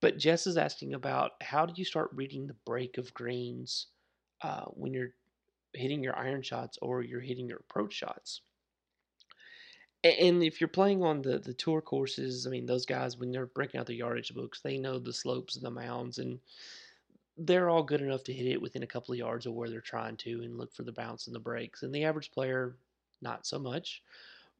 But 0.00 0.18
Jess 0.18 0.46
is 0.46 0.56
asking 0.56 0.94
about 0.94 1.32
how 1.40 1.66
do 1.66 1.72
you 1.76 1.84
start 1.84 2.10
reading 2.12 2.46
the 2.46 2.56
break 2.64 2.96
of 2.96 3.12
greens 3.12 3.88
uh, 4.42 4.66
when 4.66 4.94
you're 4.94 5.14
hitting 5.72 6.02
your 6.02 6.16
iron 6.16 6.42
shots 6.42 6.78
or 6.80 7.02
you're 7.02 7.20
hitting 7.20 7.48
your 7.48 7.58
approach 7.58 7.94
shots. 7.94 8.42
And 10.04 10.42
if 10.42 10.60
you're 10.60 10.68
playing 10.68 11.02
on 11.02 11.22
the, 11.22 11.38
the 11.38 11.54
tour 11.54 11.80
courses, 11.80 12.46
I 12.46 12.50
mean, 12.50 12.66
those 12.66 12.84
guys, 12.84 13.16
when 13.16 13.32
they're 13.32 13.46
breaking 13.46 13.80
out 13.80 13.86
the 13.86 13.94
yardage 13.94 14.34
books, 14.34 14.60
they 14.60 14.76
know 14.76 14.98
the 14.98 15.12
slopes 15.12 15.56
and 15.56 15.64
the 15.64 15.70
mounds, 15.70 16.18
and 16.18 16.38
they're 17.38 17.70
all 17.70 17.82
good 17.82 18.02
enough 18.02 18.22
to 18.24 18.32
hit 18.32 18.46
it 18.46 18.60
within 18.60 18.82
a 18.82 18.86
couple 18.86 19.12
of 19.12 19.18
yards 19.18 19.46
of 19.46 19.54
where 19.54 19.70
they're 19.70 19.80
trying 19.80 20.16
to 20.18 20.42
and 20.42 20.58
look 20.58 20.74
for 20.74 20.82
the 20.82 20.92
bounce 20.92 21.26
and 21.26 21.34
the 21.34 21.40
breaks. 21.40 21.82
And 21.82 21.94
the 21.94 22.04
average 22.04 22.30
player, 22.30 22.76
not 23.22 23.46
so 23.46 23.58
much. 23.58 24.02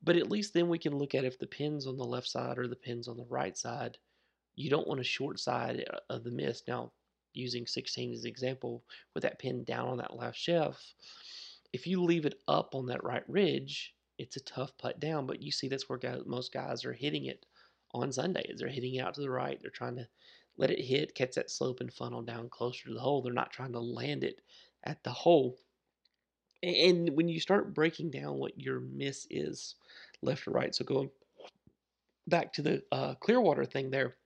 But 0.03 0.17
at 0.17 0.31
least 0.31 0.55
then 0.55 0.69
we 0.69 0.79
can 0.79 0.97
look 0.97 1.15
at 1.15 1.25
if 1.25 1.39
the 1.39 1.47
pin's 1.47 1.87
on 1.87 1.99
the 1.99 2.05
left 2.05 2.29
side 2.29 2.59
or 2.59 2.67
the 2.67 2.75
pin's 2.75 3.07
on 3.07 3.17
the 3.17 3.27
right 3.29 3.57
side 3.57 3.99
you 4.57 4.71
don't 4.71 4.87
want 4.87 5.01
a 5.01 5.05
short 5.05 5.41
side 5.41 5.85
uh, 5.93 5.99
of 6.11 6.25
the 6.25 6.31
miss. 6.31 6.63
Now, 6.67 6.93
using 7.33 7.67
16 7.67 8.13
as 8.13 8.23
an 8.23 8.29
example, 8.29 8.83
with 9.15 9.23
that 9.23 9.39
pin 9.39 9.65
down 9.65 9.89
on 9.89 9.99
that 9.99 10.17
left 10.17 10.39
shelf, 10.39 10.95
if 11.73 11.87
you 11.87 12.03
leave 12.03 12.27
it 12.27 12.41
up 12.47 12.75
on 12.75 12.87
that 12.87 13.03
right 13.03 13.29
ridge, 13.29 13.94
it's 14.19 14.37
a 14.37 14.41
tough 14.41 14.77
putt 14.79 15.01
down. 15.01 15.27
But 15.27 15.43
you 15.43 15.51
see, 15.51 15.69
that's 15.69 15.89
where 15.89 15.99
guys, 15.99 16.23
most 16.27 16.53
guys 16.53 16.85
are 16.85 16.93
hitting 16.93 17.27
it 17.27 17.47
on 17.93 18.13
Sundays. 18.13 18.57
They're 18.59 18.69
hitting 18.69 18.99
out 18.99 19.15
to 19.15 19.21
the 19.21 19.31
right. 19.31 19.59
They're 19.61 19.71
trying 19.71 19.97
to 19.97 20.09
let 20.57 20.71
it 20.71 20.81
hit, 20.81 21.15
catch 21.15 21.35
that 21.35 21.51
slope, 21.51 21.81
and 21.81 21.93
funnel 21.93 22.23
down 22.23 22.49
closer 22.49 22.89
to 22.89 22.95
the 22.95 23.01
hole. 23.01 23.23
They're 23.23 23.33
not 23.33 23.53
trying 23.53 23.73
to 23.73 23.81
land 23.81 24.25
it 24.25 24.41
at 24.85 25.03
the 25.03 25.11
hole. 25.11 25.57
And 26.63 27.11
when 27.11 27.29
you 27.29 27.41
start 27.41 27.75
breaking 27.75 28.11
down 28.11 28.39
what 28.39 28.59
your 28.59 28.81
miss 28.81 29.27
is, 29.31 29.75
left 30.23 30.47
or 30.47 30.53
right, 30.53 30.75
so 30.75 30.85
going 30.85 31.11
back 32.27 32.53
to 32.55 32.63
the 32.63 32.83
uh, 32.91 33.15
Clearwater 33.17 33.65
thing 33.65 33.91
there, 33.91 34.17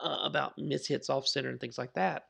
uh, 0.00 0.18
about 0.24 0.54
hits 0.58 1.10
off 1.10 1.26
center 1.26 1.50
and 1.50 1.60
things 1.60 1.78
like 1.78 1.94
that. 1.94 2.24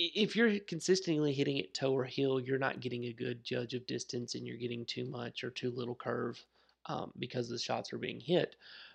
If 0.00 0.36
you're 0.36 0.60
consistently 0.60 1.32
hitting 1.32 1.56
it 1.56 1.74
toe 1.74 1.92
or 1.92 2.04
heel, 2.04 2.38
you're 2.38 2.58
not 2.58 2.80
getting 2.80 3.06
a 3.06 3.12
good 3.12 3.42
judge 3.42 3.74
of 3.74 3.86
distance 3.86 4.36
and 4.36 4.46
you're 4.46 4.56
getting 4.56 4.84
too 4.84 5.04
much 5.04 5.42
or 5.42 5.50
too 5.50 5.72
little 5.72 5.96
curve 5.96 6.40
um, 6.86 7.12
because 7.18 7.48
the 7.48 7.58
shots 7.58 7.92
are 7.92 7.98
being 7.98 8.20
hit. 8.20 8.54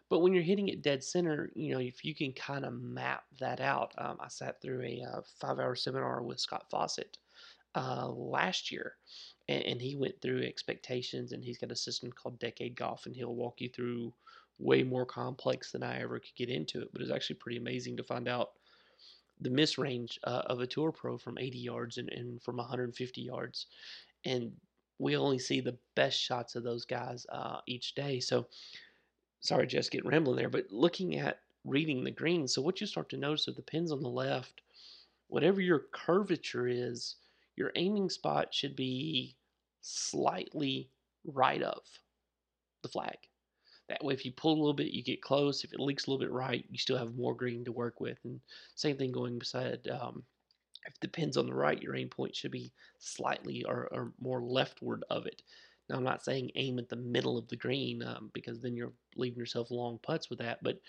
But 0.09 0.19
when 0.19 0.33
you're 0.33 0.43
hitting 0.43 0.69
it 0.69 0.81
dead 0.81 1.03
center, 1.03 1.51
you 1.55 1.73
know, 1.73 1.79
if 1.79 2.05
you 2.05 2.15
can 2.15 2.31
kind 2.33 2.63
of 2.63 2.73
map 2.73 3.23
that 3.39 3.59
out, 3.59 3.93
um, 3.97 4.17
I 4.21 4.29
sat 4.29 4.61
through 4.61 4.81
a 4.81 5.03
uh, 5.03 5.21
five 5.41 5.59
hour 5.59 5.75
seminar 5.75 6.21
with 6.21 6.39
Scott 6.39 6.67
Fawcett 6.69 7.17
uh, 7.75 8.07
last 8.07 8.71
year, 8.71 8.93
and, 9.49 9.63
and, 9.63 9.81
he 9.81 9.95
went 9.95 10.21
through 10.21 10.43
expectations, 10.43 11.31
and 11.31 11.43
he's 11.43 11.57
got 11.57 11.71
a 11.71 11.75
system 11.75 12.11
called 12.11 12.37
Decade 12.39 12.75
Golf, 12.75 13.07
and 13.07 13.15
he'll 13.15 13.33
walk 13.33 13.59
you 13.59 13.69
through 13.69 14.13
way 14.59 14.83
more 14.83 15.05
complex 15.05 15.71
than 15.71 15.81
I 15.81 15.99
ever 16.01 16.19
could 16.19 16.35
get 16.35 16.49
into 16.49 16.81
it. 16.81 16.89
But 16.93 17.01
it's 17.01 17.11
actually 17.11 17.37
pretty 17.37 17.57
amazing 17.57 17.97
to 17.97 18.03
find 18.03 18.27
out 18.27 18.51
the 19.41 19.49
miss 19.49 19.77
range 19.77 20.19
uh, 20.23 20.43
of 20.47 20.59
a 20.59 20.67
tour 20.67 20.91
pro 20.91 21.17
from 21.17 21.37
80 21.37 21.57
yards 21.57 21.97
and, 21.97 22.09
and 22.09 22.41
from 22.41 22.57
150 22.57 23.21
yards. 23.21 23.67
And 24.25 24.51
we 24.99 25.17
only 25.17 25.39
see 25.39 25.59
the 25.59 25.77
best 25.95 26.19
shots 26.19 26.55
of 26.55 26.63
those 26.63 26.85
guys 26.85 27.25
uh, 27.31 27.59
each 27.67 27.95
day. 27.95 28.19
So, 28.19 28.47
sorry, 29.41 29.67
just 29.67 29.91
getting 29.91 30.09
rambling 30.09 30.37
there, 30.37 30.49
but 30.49 30.71
looking 30.71 31.17
at 31.17 31.39
reading 31.65 32.03
the 32.03 32.11
green. 32.11 32.47
So, 32.47 32.61
what 32.61 32.79
you 32.79 32.87
start 32.87 33.09
to 33.09 33.17
notice 33.17 33.47
are 33.47 33.53
the 33.53 33.61
pins 33.61 33.91
on 33.91 34.01
the 34.01 34.09
left, 34.09 34.61
whatever 35.27 35.61
your 35.61 35.85
curvature 35.91 36.67
is, 36.67 37.15
your 37.55 37.71
aiming 37.75 38.09
spot 38.09 38.53
should 38.53 38.75
be 38.75 39.35
slightly 39.81 40.89
right 41.25 41.61
of 41.61 41.81
the 42.81 42.89
flag. 42.89 43.17
That 43.89 44.03
way, 44.03 44.13
if 44.13 44.25
you 44.25 44.31
pull 44.31 44.53
a 44.53 44.61
little 44.61 44.73
bit, 44.73 44.93
you 44.93 45.03
get 45.03 45.21
close. 45.21 45.63
If 45.63 45.73
it 45.73 45.79
leaks 45.79 46.05
a 46.05 46.09
little 46.09 46.25
bit 46.25 46.31
right, 46.31 46.65
you 46.69 46.77
still 46.77 46.97
have 46.97 47.15
more 47.15 47.35
green 47.35 47.65
to 47.65 47.71
work 47.71 47.99
with. 47.99 48.17
And 48.23 48.39
same 48.75 48.97
thing 48.97 49.11
going 49.11 49.37
beside. 49.39 49.87
Um, 49.89 50.23
if 50.85 50.99
the 50.99 51.07
pin's 51.07 51.37
on 51.37 51.47
the 51.47 51.53
right, 51.53 51.81
your 51.81 51.95
aim 51.95 52.09
point 52.09 52.35
should 52.35 52.51
be 52.51 52.71
slightly 52.99 53.63
or, 53.65 53.87
or, 53.91 54.13
more 54.19 54.41
leftward 54.41 55.03
of 55.09 55.25
it. 55.25 55.41
Now, 55.89 55.97
I'm 55.97 56.03
not 56.03 56.23
saying 56.23 56.51
aim 56.55 56.79
at 56.79 56.89
the 56.89 56.95
middle 56.95 57.37
of 57.37 57.47
the 57.47 57.55
green 57.55 58.03
um, 58.03 58.31
because 58.33 58.61
then 58.61 58.75
you're 58.75 58.93
leaving 59.15 59.39
yourself 59.39 59.69
long 59.69 59.99
putts 60.01 60.29
with 60.29 60.39
that, 60.39 60.63
but 60.63 60.79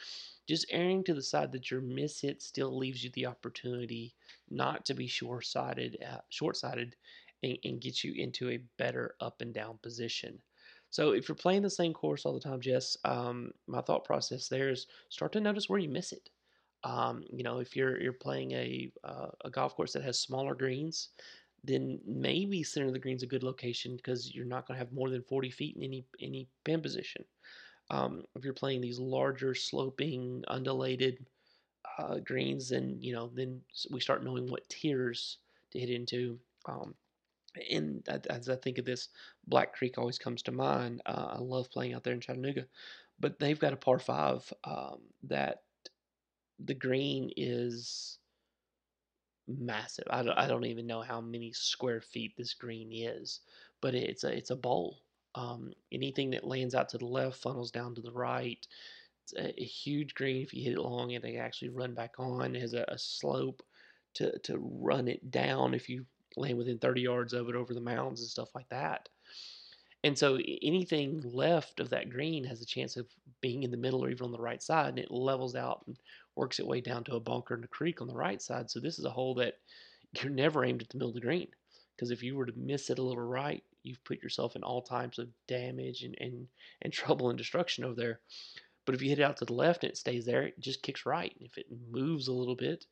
just 0.47 0.67
erring 0.71 1.03
to 1.05 1.15
the 1.15 1.23
side 1.23 1.51
that 1.53 1.71
your 1.71 1.81
miss 1.81 2.21
hit 2.21 2.43
still 2.43 2.77
leaves 2.77 3.03
you 3.03 3.11
the 3.11 3.27
opportunity 3.27 4.15
not 4.51 4.85
to 4.87 4.95
be 4.95 5.07
short-sighted, 5.07 5.99
uh, 6.09 6.19
short-sighted, 6.29 6.95
and, 7.43 7.59
and 7.65 7.81
get 7.81 8.05
you 8.05 8.15
into 8.15 8.51
a 8.51 8.61
better 8.79 9.15
up 9.21 9.41
and 9.41 9.53
down 9.53 9.79
position. 9.83 10.39
So 10.95 11.11
if 11.11 11.29
you're 11.29 11.35
playing 11.35 11.63
the 11.63 11.71
same 11.71 11.93
course 11.93 12.25
all 12.25 12.35
the 12.35 12.39
time, 12.39 12.61
Jess, 12.61 12.97
um, 13.05 13.51
my 13.67 13.81
thought 13.81 14.05
process 14.05 14.47
there 14.47 14.69
is 14.69 14.87
start 15.09 15.33
to 15.33 15.41
notice 15.41 15.69
where 15.69 15.81
you 15.81 15.89
miss 15.89 16.13
it. 16.13 16.31
Um, 16.85 17.25
you 17.33 17.43
know, 17.43 17.59
if 17.59 17.75
you're 17.75 18.01
you're 18.01 18.13
playing 18.13 18.53
a 18.53 18.93
uh, 19.03 19.31
a 19.45 19.51
golf 19.51 19.75
course 19.75 19.93
that 19.95 20.05
has 20.05 20.21
smaller 20.21 20.55
greens, 20.55 21.09
then 21.65 21.99
maybe 22.07 22.63
center 22.63 22.87
of 22.87 22.93
the 22.93 23.01
green's 23.01 23.25
a 23.25 23.27
good 23.27 23.43
location 23.43 23.97
because 23.97 24.33
you're 24.37 24.45
not 24.45 24.69
going 24.69 24.79
to 24.79 24.85
have 24.85 24.93
more 24.93 25.11
than 25.11 25.25
40 25.25 25.51
feet 25.51 25.75
in 25.75 25.83
any 25.83 26.07
any 26.21 26.47
pin 26.63 26.81
position. 26.81 27.25
Um, 27.91 28.23
if 28.37 28.45
you're 28.45 28.55
playing 28.55 28.81
these 28.81 29.01
larger, 29.01 29.53
sloping, 29.53 30.45
undulated 30.47 31.27
uh, 31.99 32.21
greens, 32.21 32.69
then 32.69 32.99
you 33.01 33.15
know 33.15 33.33
then 33.35 33.61
we 33.91 33.99
start 33.99 34.23
knowing 34.23 34.47
what 34.47 34.69
tiers 34.69 35.39
to 35.73 35.81
hit 35.81 35.91
into. 35.91 36.39
Um, 36.67 36.95
and 37.71 38.07
as 38.31 38.49
I 38.49 38.57
think 38.57 38.79
of 38.79 38.85
this, 38.85 39.09
Black 39.47 39.75
Creek 39.75 39.99
always 39.99 40.19
comes 40.19 40.43
to 40.43 40.53
mind. 40.53 41.03
Uh, 41.07 41.37
I 41.37 41.39
love 41.39 41.71
playing 41.71 41.95
out 41.95 42.03
there 42.05 42.15
in 42.15 42.21
Chattanooga, 42.21 42.67
but 43.21 43.39
they've 43.39 43.59
got 43.59 43.73
a 43.73 43.77
par 43.77 43.99
five 43.99 44.53
um, 44.65 45.01
that 45.25 45.63
the 46.59 46.75
green 46.75 47.31
is 47.37 48.19
massive. 49.47 50.07
I 50.11 50.23
don't, 50.23 50.39
I 50.39 50.47
don't 50.47 50.65
even 50.65 50.87
know 50.87 51.03
how 51.03 51.21
many 51.21 51.53
square 51.53 52.01
feet 52.01 52.35
this 52.37 52.55
green 52.55 52.91
is, 52.93 53.41
but 53.81 53.95
it's 53.95 54.25
a 54.25 54.37
it's 54.37 54.51
a 54.51 54.57
bowl. 54.57 55.01
Um, 55.35 55.73
anything 55.93 56.31
that 56.31 56.47
lands 56.47 56.75
out 56.75 56.89
to 56.91 56.99
the 56.99 57.07
left 57.07 57.43
funnels 57.43 57.71
down 57.71 57.95
to 57.97 58.01
the 58.01 58.13
right. 58.13 58.67
It's 59.25 59.35
a, 59.35 59.61
a 59.61 59.65
huge 59.65 60.15
green. 60.15 60.43
If 60.43 60.55
you 60.55 60.63
hit 60.63 60.75
it 60.75 60.81
long, 60.81 61.15
and 61.15 61.25
they 61.25 61.37
actually 61.37 61.71
run 61.71 61.95
back 61.95 62.15
on. 62.19 62.55
It 62.55 62.61
has 62.61 62.75
a, 62.75 62.85
a 62.89 62.99
slope 62.99 63.63
to 64.15 64.39
to 64.41 64.59
run 64.59 65.09
it 65.09 65.31
down 65.31 65.75
if 65.75 65.89
you 65.89 66.07
land 66.37 66.59
within 66.59 66.79
30 66.79 67.01
yards 67.01 67.33
of 67.33 67.49
it 67.49 67.55
over 67.55 67.75
the 67.75 67.81
mounds 67.81 68.21
and 68.21 68.29
stuff 68.29 68.55
like 68.55 68.69
that. 68.69 69.09
And 70.05 70.19
so 70.19 70.39
anything 70.63 71.23
left 71.25 71.81
of 71.81 71.89
that 71.91 72.11
green 72.11 72.45
has 72.45 72.61
a 72.61 72.67
chance 72.67 72.97
of 72.97 73.07
being 73.41 73.63
in 73.63 73.71
the 73.71 73.77
middle 73.79 74.05
or 74.05 74.11
even 74.11 74.27
on 74.27 74.33
the 74.33 74.39
right 74.39 74.63
side, 74.63 74.91
and 74.91 74.99
it 74.99 75.11
levels 75.11 75.57
out 75.57 75.83
and 75.87 75.97
works 76.37 76.59
its 76.59 76.69
way 76.69 76.83
down 76.83 77.05
to 77.05 77.17
a 77.17 77.21
bunker 77.21 77.55
and 77.55 77.65
a 77.65 77.69
creek 77.69 78.03
on 78.03 78.09
the 78.09 78.15
right 78.15 78.43
side. 78.43 78.71
So 78.71 78.81
this 78.81 78.99
is 78.99 79.07
a 79.07 79.11
hole 79.11 79.35
that 79.37 79.55
you're 80.21 80.31
never 80.31 80.65
aimed 80.65 80.83
at 80.83 80.91
the 80.91 80.99
middle 80.99 81.09
of 81.09 81.15
the 81.15 81.21
green. 81.21 81.49
Because 81.97 82.11
if 82.11 82.23
you 82.23 82.37
were 82.37 82.47
to 82.47 82.53
miss 82.57 82.91
it 82.91 82.99
a 82.99 83.03
little 83.03 83.23
right, 83.23 83.63
you've 83.83 84.05
put 84.05 84.23
yourself 84.23 84.57
in 84.57 84.63
all 84.63 84.83
types 84.83 85.19
of 85.19 85.29
damage 85.47 86.03
and, 86.03 86.17
and, 86.21 86.49
and 86.83 86.93
trouble 86.93 87.31
and 87.31 87.39
destruction 87.39 87.85
over 87.85 87.95
there. 87.95 88.21
But 88.85 88.95
if 88.95 89.01
you 89.01 89.09
hit 89.09 89.21
it 89.21 89.23
out 89.23 89.39
to 89.39 89.47
the 89.47 89.55
left 89.55 89.85
and 89.85 89.91
it 89.91 89.97
stays 89.97 90.27
there, 90.27 90.43
it 90.43 90.61
just 90.61 90.83
kicks 90.83 91.07
right. 91.07 91.35
If 91.41 91.57
it 91.57 91.67
moves 91.91 92.29
a 92.29 92.33
little 92.33 92.57
bit, 92.57 92.85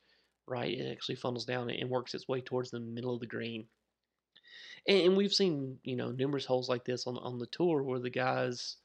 right, 0.47 0.77
it 0.77 0.91
actually 0.91 1.15
funnels 1.15 1.45
down 1.45 1.69
and 1.69 1.89
works 1.89 2.13
its 2.13 2.27
way 2.27 2.41
towards 2.41 2.71
the 2.71 2.79
middle 2.79 3.13
of 3.13 3.19
the 3.19 3.27
green. 3.27 3.67
And, 4.87 5.15
we've 5.15 5.33
seen, 5.33 5.79
you 5.83 5.95
know, 5.95 6.11
numerous 6.11 6.45
holes 6.45 6.67
like 6.67 6.83
this 6.83 7.07
on 7.07 7.17
on 7.17 7.39
the 7.39 7.47
tour 7.47 7.83
where 7.83 7.99
the 7.99 8.09
guys 8.09 8.77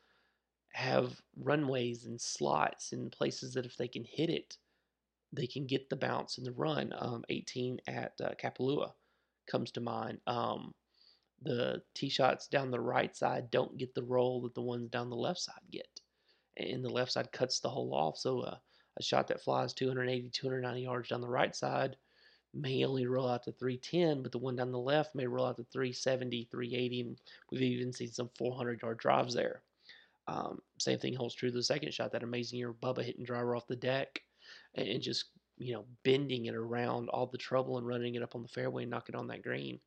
have 0.73 1.21
runways 1.37 2.05
and 2.05 2.21
slots 2.21 2.93
and 2.93 3.11
places 3.11 3.55
that 3.55 3.67
if 3.67 3.77
they 3.77 3.89
can 3.89 4.05
hit 4.05 4.31
it, 4.31 4.57
they 5.33 5.47
can 5.47 5.67
get 5.67 5.91
the 5.91 5.97
bounce 5.97 6.39
and 6.39 6.47
the 6.47 6.53
run. 6.53 6.93
Um, 6.97 7.25
18 7.29 7.81
at 7.89 8.13
uh, 8.23 8.31
Kapalua 8.43 8.93
comes 9.51 9.71
to 9.73 9.81
mind. 9.81 10.21
Um, 10.27 10.75
the 11.43 11.83
tee 11.95 12.09
shots 12.09 12.49
down 12.49 12.71
the 12.71 12.81
right 12.81 13.17
side 13.17 13.51
don't 13.51 13.79
get 13.79 13.95
the 13.95 14.03
roll 14.03 14.43
that 14.43 14.55
the 14.55 14.63
ones 14.63 14.91
down 14.91 15.11
the 15.11 15.17
left 15.17 15.41
side 15.41 15.55
get. 15.71 16.01
And 16.57 16.85
the 16.85 16.91
left 16.91 17.13
side 17.13 17.31
cuts 17.33 17.61
the 17.61 17.71
hole 17.71 17.95
off. 17.95 18.19
So 18.19 18.41
uh, 18.41 18.57
a 18.99 19.03
shot 19.03 19.29
that 19.29 19.41
flies 19.41 19.73
280, 19.73 20.31
290 20.31 20.81
yards 20.83 21.09
down 21.09 21.21
the 21.21 21.29
right 21.29 21.55
side 21.55 21.97
may 22.55 22.85
only 22.85 23.07
roll 23.07 23.29
out 23.29 23.45
to 23.45 23.53
310, 23.53 24.23
but 24.23 24.33
the 24.33 24.39
one 24.39 24.57
down 24.57 24.73
the 24.73 24.79
left 24.79 25.15
may 25.15 25.27
roll 25.27 25.47
out 25.47 25.57
to 25.57 25.65
370, 25.65 26.49
380. 26.51 27.01
And 27.03 27.21
we've 27.51 27.63
even 27.63 27.93
seen 27.93 28.11
some 28.11 28.31
400 28.37 28.83
yard 28.83 28.99
drives 28.99 29.35
there. 29.35 29.63
Um, 30.27 30.61
same 30.79 30.99
thing 30.99 31.15
holds 31.15 31.35
true 31.35 31.51
to 31.51 31.57
the 31.57 31.63
second 31.63 31.93
shot. 31.93 32.13
That 32.13 32.23
amazing 32.23 32.59
year, 32.59 32.73
Bubba 32.73 33.03
hitting 33.03 33.25
driver 33.25 33.57
off 33.57 33.67
the 33.67 33.77
deck 33.77 34.21
and 34.75 35.01
just 35.01 35.27
you 35.57 35.75
know 35.75 35.85
bending 36.05 36.47
it 36.47 36.55
around 36.55 37.09
all 37.09 37.27
the 37.27 37.39
trouble 37.39 37.79
and 37.79 37.87
running 37.87 38.15
it 38.15 38.23
up 38.23 38.35
on 38.35 38.43
the 38.43 38.49
fairway 38.49 38.83
and 38.83 38.91
knocking 38.91 39.17
on 39.17 39.27
that 39.29 39.43
green. 39.43 39.81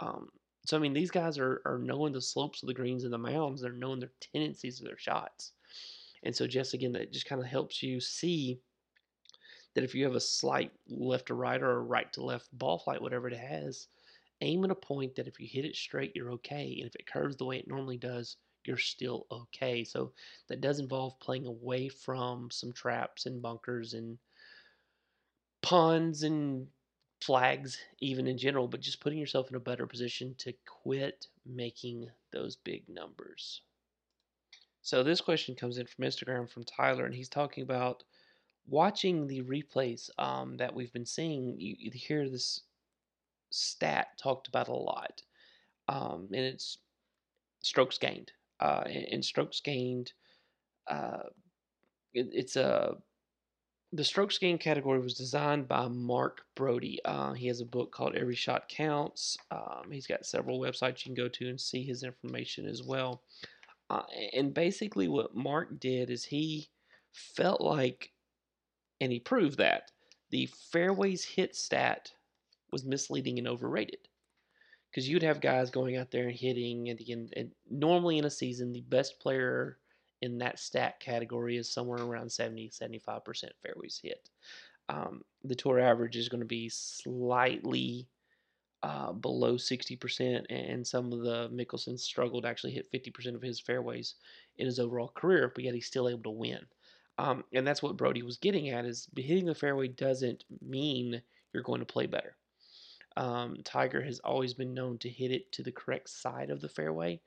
Um, 0.00 0.28
so 0.64 0.76
I 0.76 0.80
mean, 0.80 0.92
these 0.92 1.10
guys 1.12 1.38
are 1.38 1.62
are 1.64 1.78
knowing 1.78 2.12
the 2.12 2.20
slopes 2.20 2.62
of 2.62 2.66
the 2.66 2.74
greens 2.74 3.04
and 3.04 3.12
the 3.12 3.18
mounds. 3.18 3.62
They're 3.62 3.72
knowing 3.72 4.00
their 4.00 4.12
tendencies 4.32 4.80
of 4.80 4.86
their 4.86 4.98
shots, 4.98 5.52
and 6.26 6.34
so 6.34 6.46
just 6.46 6.74
again, 6.74 6.92
that 6.92 7.12
just 7.12 7.26
kind 7.26 7.40
of 7.40 7.46
helps 7.46 7.84
you 7.84 8.00
see 8.00 8.58
that 9.74 9.84
if 9.84 9.94
you 9.94 10.04
have 10.04 10.16
a 10.16 10.20
slight 10.20 10.72
left 10.88 11.26
to 11.26 11.34
right 11.34 11.62
or 11.62 11.70
a 11.70 11.80
right 11.80 12.12
to 12.14 12.24
left 12.24 12.48
ball 12.58 12.80
flight, 12.80 13.00
whatever 13.00 13.28
it 13.28 13.36
has, 13.36 13.86
aim 14.40 14.64
at 14.64 14.72
a 14.72 14.74
point 14.74 15.14
that 15.14 15.28
if 15.28 15.38
you 15.38 15.46
hit 15.46 15.64
it 15.64 15.76
straight, 15.76 16.16
you're 16.16 16.32
okay, 16.32 16.78
and 16.80 16.88
if 16.88 16.96
it 16.96 17.06
curves 17.06 17.36
the 17.36 17.44
way 17.44 17.58
it 17.58 17.68
normally 17.68 17.96
does, 17.96 18.38
you're 18.64 18.76
still 18.76 19.26
okay. 19.30 19.84
So 19.84 20.12
that 20.48 20.60
does 20.60 20.80
involve 20.80 21.20
playing 21.20 21.46
away 21.46 21.88
from 21.88 22.50
some 22.50 22.72
traps 22.72 23.26
and 23.26 23.40
bunkers 23.40 23.94
and 23.94 24.18
ponds 25.62 26.24
and 26.24 26.66
flags, 27.22 27.78
even 28.00 28.26
in 28.26 28.36
general, 28.36 28.66
but 28.66 28.80
just 28.80 29.00
putting 29.00 29.20
yourself 29.20 29.48
in 29.48 29.56
a 29.56 29.60
better 29.60 29.86
position 29.86 30.34
to 30.38 30.52
quit 30.66 31.28
making 31.44 32.10
those 32.32 32.56
big 32.56 32.88
numbers. 32.88 33.62
So 34.86 35.02
this 35.02 35.20
question 35.20 35.56
comes 35.56 35.78
in 35.78 35.86
from 35.86 36.04
Instagram 36.04 36.48
from 36.48 36.62
Tyler, 36.62 37.06
and 37.06 37.14
he's 37.14 37.28
talking 37.28 37.64
about 37.64 38.04
watching 38.68 39.26
the 39.26 39.42
replays 39.42 40.08
um, 40.16 40.58
that 40.58 40.72
we've 40.72 40.92
been 40.92 41.04
seeing. 41.04 41.58
You, 41.58 41.74
you, 41.76 41.90
hear 41.92 42.28
this 42.28 42.60
stat 43.50 44.10
talked 44.16 44.46
about 44.46 44.68
a 44.68 44.72
lot, 44.72 45.22
um, 45.88 46.28
and 46.32 46.44
it's 46.44 46.78
strokes 47.64 47.98
gained 47.98 48.30
uh, 48.60 48.84
and, 48.86 49.24
strokes 49.24 49.58
gained. 49.58 50.12
Uh, 50.88 51.30
it, 52.14 52.28
it's 52.32 52.54
a 52.54 52.94
the 53.92 54.04
strokes 54.04 54.38
gained 54.38 54.60
category 54.60 55.00
was 55.00 55.14
designed 55.14 55.66
by 55.66 55.88
Mark 55.88 56.42
Broadie. 56.56 56.98
Uh, 57.04 57.32
he 57.32 57.48
has 57.48 57.60
a 57.60 57.66
book 57.66 57.90
called 57.90 58.14
Every 58.14 58.36
Shot 58.36 58.68
Counts. 58.68 59.36
Um, 59.50 59.90
he's 59.90 60.06
got 60.06 60.26
several 60.26 60.60
websites 60.60 61.04
you 61.04 61.12
can 61.12 61.24
go 61.24 61.28
to 61.28 61.48
and 61.48 61.60
see 61.60 61.82
his 61.82 62.04
information 62.04 62.68
as 62.68 62.84
well. 62.84 63.22
Uh, 63.88 64.02
and 64.32 64.52
basically, 64.52 65.08
what 65.08 65.34
Mark 65.34 65.78
did 65.78 66.10
is 66.10 66.24
he 66.24 66.68
felt 67.12 67.60
like, 67.60 68.12
and 69.00 69.12
he 69.12 69.20
proved 69.20 69.58
that 69.58 69.90
the 70.30 70.46
fairways 70.72 71.24
hit 71.24 71.54
stat 71.54 72.12
was 72.72 72.84
misleading 72.84 73.38
and 73.38 73.46
overrated 73.46 74.08
because 74.90 75.08
you'd 75.08 75.22
have 75.22 75.40
guys 75.40 75.70
going 75.70 75.96
out 75.96 76.10
there 76.10 76.28
and 76.28 76.36
hitting, 76.36 76.88
and 76.88 77.00
again, 77.00 77.28
and 77.36 77.50
normally 77.70 78.18
in 78.18 78.24
a 78.24 78.30
season, 78.30 78.72
the 78.72 78.80
best 78.82 79.20
player 79.20 79.78
in 80.22 80.38
that 80.38 80.58
stat 80.58 80.98
category 81.00 81.56
is 81.56 81.70
somewhere 81.70 82.02
around 82.02 82.32
70 82.32 82.70
75% 82.70 83.44
fairways 83.62 84.00
hit. 84.02 84.30
Um, 84.88 85.22
the 85.44 85.54
tour 85.54 85.78
average 85.78 86.16
is 86.16 86.28
going 86.28 86.40
to 86.40 86.46
be 86.46 86.68
slightly 86.68 88.08
uh, 88.86 89.10
below 89.10 89.54
60%, 89.54 90.44
and 90.48 90.86
some 90.86 91.12
of 91.12 91.22
the 91.22 91.50
Mickelson 91.52 91.98
struggled 91.98 92.44
to 92.44 92.48
actually 92.48 92.70
hit 92.70 92.92
50% 92.92 93.34
of 93.34 93.42
his 93.42 93.58
fairways 93.58 94.14
in 94.58 94.66
his 94.66 94.78
overall 94.78 95.10
career, 95.16 95.50
but 95.52 95.64
yet 95.64 95.74
he's 95.74 95.88
still 95.88 96.08
able 96.08 96.22
to 96.22 96.30
win. 96.30 96.60
Um, 97.18 97.42
and 97.52 97.66
that's 97.66 97.82
what 97.82 97.96
Broadie 97.96 98.22
was 98.22 98.36
getting 98.36 98.68
at: 98.68 98.84
is 98.84 99.08
hitting 99.16 99.44
the 99.44 99.56
fairway 99.56 99.88
doesn't 99.88 100.44
mean 100.62 101.20
you're 101.52 101.64
going 101.64 101.80
to 101.80 101.84
play 101.86 102.06
better. 102.06 102.36
Um, 103.16 103.56
Tiger 103.64 104.00
has 104.02 104.20
always 104.20 104.54
been 104.54 104.72
known 104.72 104.98
to 104.98 105.08
hit 105.08 105.32
it 105.32 105.50
to 105.52 105.64
the 105.64 105.72
correct 105.72 106.08
side 106.08 106.50
of 106.50 106.60
the 106.60 106.68
fairway 106.68 107.20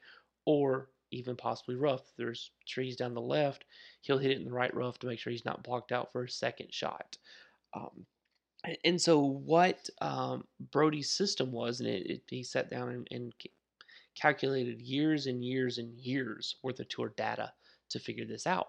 or 0.46 0.88
even 1.12 1.36
possibly 1.36 1.76
rough. 1.76 2.04
There's 2.16 2.52
trees 2.70 2.96
down 2.96 3.14
the 3.14 3.20
left, 3.20 3.66
he'll 4.00 4.18
hit 4.18 4.32
it 4.32 4.38
in 4.38 4.46
the 4.46 4.54
right 4.54 4.74
rough 4.74 4.98
to 5.00 5.08
make 5.08 5.20
sure 5.20 5.32
he's 5.32 5.44
not 5.44 5.64
blocked 5.64 5.92
out 5.92 6.14
for 6.14 6.24
a 6.24 6.30
second 6.30 6.74
shot. 6.74 7.18
Um, 7.74 8.06
and 8.84 9.02
so, 9.02 9.20
what 9.20 9.90
um, 10.02 10.46
Broadie's 10.72 11.10
system 11.10 11.52
was, 11.52 11.80
and 11.80 11.90
it, 11.90 12.10
it, 12.10 12.22
he 12.28 12.44
sat 12.44 12.70
down 12.70 12.90
and, 12.90 13.08
and, 13.12 13.34
calculated 14.20 14.82
years 14.82 15.28
and 15.28 15.46
years 15.46 15.78
and 15.78 15.98
years 15.98 16.58
worth 16.62 16.80
of 16.80 16.90
tour 16.90 17.14
data 17.16 17.54
to 17.90 18.00
figure 18.00 18.26
this 18.26 18.46
out. 18.46 18.68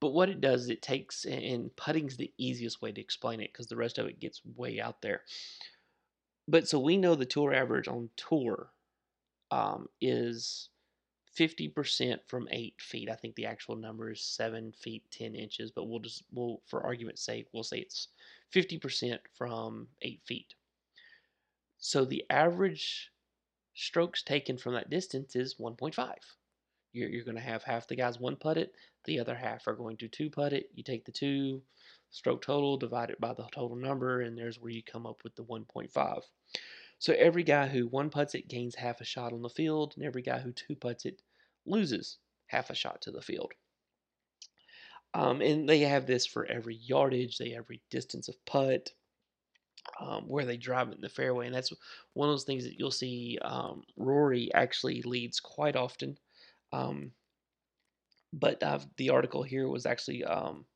But 0.00 0.14
what 0.14 0.30
it 0.30 0.40
does 0.40 0.62
is 0.62 0.70
it 0.70 0.80
takes, 0.80 1.24
and 1.24 1.74
putting's 1.76 2.16
the 2.16 2.32
easiest 2.38 2.80
way 2.80 2.92
to 2.92 3.00
explain 3.00 3.40
it 3.40 3.52
because 3.52 3.66
the 3.66 3.76
rest 3.76 3.98
of 3.98 4.06
it 4.06 4.20
gets 4.20 4.40
way 4.56 4.80
out 4.80 5.02
there. 5.02 5.22
But 6.48 6.68
so 6.68 6.78
we 6.78 6.96
know 6.96 7.14
the 7.14 7.26
tour 7.26 7.52
average 7.52 7.88
on 7.88 8.10
tour 8.16 8.70
um, 9.50 9.88
is 10.00 10.68
50% 11.38 12.18
from 12.26 12.48
8 12.50 12.74
feet. 12.80 13.10
I 13.10 13.14
think 13.14 13.34
the 13.34 13.46
actual 13.46 13.76
number 13.76 14.10
is 14.10 14.22
7 14.22 14.72
feet 14.72 15.04
10 15.10 15.34
inches, 15.34 15.70
but 15.70 15.88
we'll 15.88 16.00
just, 16.00 16.24
we'll, 16.32 16.60
for 16.66 16.84
argument's 16.84 17.22
sake, 17.22 17.46
we'll 17.52 17.62
say 17.62 17.78
it's 17.78 18.08
50% 18.54 19.18
from 19.34 19.88
8 20.02 20.20
feet. 20.24 20.54
So 21.78 22.04
the 22.04 22.24
average 22.30 23.10
strokes 23.74 24.22
taken 24.22 24.56
from 24.56 24.74
that 24.74 24.90
distance 24.90 25.36
is 25.36 25.56
1.5. 25.56 26.14
You're, 26.92 27.10
you're 27.10 27.24
going 27.24 27.36
to 27.36 27.42
have 27.42 27.62
half 27.62 27.86
the 27.86 27.96
guys 27.96 28.18
one 28.18 28.36
putt 28.36 28.56
it, 28.56 28.72
the 29.04 29.20
other 29.20 29.34
half 29.34 29.66
are 29.66 29.74
going 29.74 29.96
to 29.98 30.08
two 30.08 30.30
putt 30.30 30.52
it. 30.52 30.70
You 30.74 30.82
take 30.82 31.04
the 31.04 31.12
two, 31.12 31.60
stroke 32.10 32.42
total, 32.42 32.76
divide 32.76 33.10
it 33.10 33.20
by 33.20 33.34
the 33.34 33.46
total 33.52 33.76
number, 33.76 34.22
and 34.22 34.36
there's 34.36 34.58
where 34.58 34.72
you 34.72 34.82
come 34.82 35.06
up 35.06 35.22
with 35.22 35.36
the 35.36 35.44
1.5. 35.44 36.22
So 36.98 37.12
every 37.14 37.42
guy 37.42 37.68
who 37.68 37.86
one 37.86 38.10
puts 38.10 38.34
it 38.34 38.48
gains 38.48 38.74
half 38.74 39.00
a 39.00 39.04
shot 39.04 39.32
on 39.32 39.42
the 39.42 39.48
field, 39.48 39.94
and 39.96 40.04
every 40.04 40.22
guy 40.22 40.38
who 40.38 40.52
two 40.52 40.74
puts 40.74 41.04
it 41.04 41.20
loses 41.66 42.18
half 42.46 42.70
a 42.70 42.74
shot 42.74 43.02
to 43.02 43.10
the 43.10 43.22
field. 43.22 43.52
Um, 45.14 45.40
and 45.40 45.68
they 45.68 45.80
have 45.80 46.06
this 46.06 46.26
for 46.26 46.46
every 46.46 46.76
yardage, 46.76 47.38
they 47.38 47.54
every 47.54 47.80
distance 47.90 48.28
of 48.28 48.44
putt, 48.44 48.90
um, 50.00 50.24
where 50.28 50.44
they 50.44 50.56
drive 50.56 50.88
it 50.88 50.96
in 50.96 51.00
the 51.00 51.08
fairway, 51.08 51.46
and 51.46 51.54
that's 51.54 51.72
one 52.12 52.28
of 52.28 52.32
those 52.32 52.44
things 52.44 52.64
that 52.64 52.78
you'll 52.78 52.90
see. 52.90 53.38
Um, 53.42 53.82
Rory 53.96 54.52
actually 54.54 55.02
leads 55.02 55.40
quite 55.40 55.76
often, 55.76 56.18
um, 56.72 57.12
but 58.32 58.62
the 58.96 59.10
article 59.10 59.42
here 59.42 59.68
was 59.68 59.86
actually 59.86 60.24
um, 60.24 60.66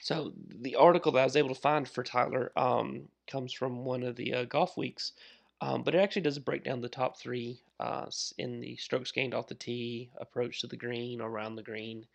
so 0.00 0.32
the 0.60 0.76
article 0.76 1.12
that 1.12 1.20
I 1.20 1.24
was 1.24 1.36
able 1.36 1.54
to 1.54 1.60
find 1.60 1.88
for 1.88 2.02
Tyler 2.02 2.52
um, 2.56 3.08
comes 3.26 3.52
from 3.52 3.84
one 3.84 4.02
of 4.02 4.16
the 4.16 4.34
uh, 4.34 4.44
golf 4.44 4.76
weeks, 4.76 5.12
um, 5.60 5.82
but 5.82 5.94
it 5.94 5.98
actually 5.98 6.22
does 6.22 6.38
break 6.38 6.64
down 6.64 6.80
the 6.80 6.88
top 6.88 7.18
three 7.18 7.60
uh, 7.80 8.06
in 8.38 8.60
the 8.60 8.76
strokes 8.76 9.12
gained 9.12 9.34
off 9.34 9.48
the 9.48 9.54
tee, 9.54 10.10
approach 10.18 10.60
to 10.60 10.66
the 10.66 10.76
green, 10.76 11.20
around 11.20 11.56
the 11.56 11.62
green, 11.62 12.06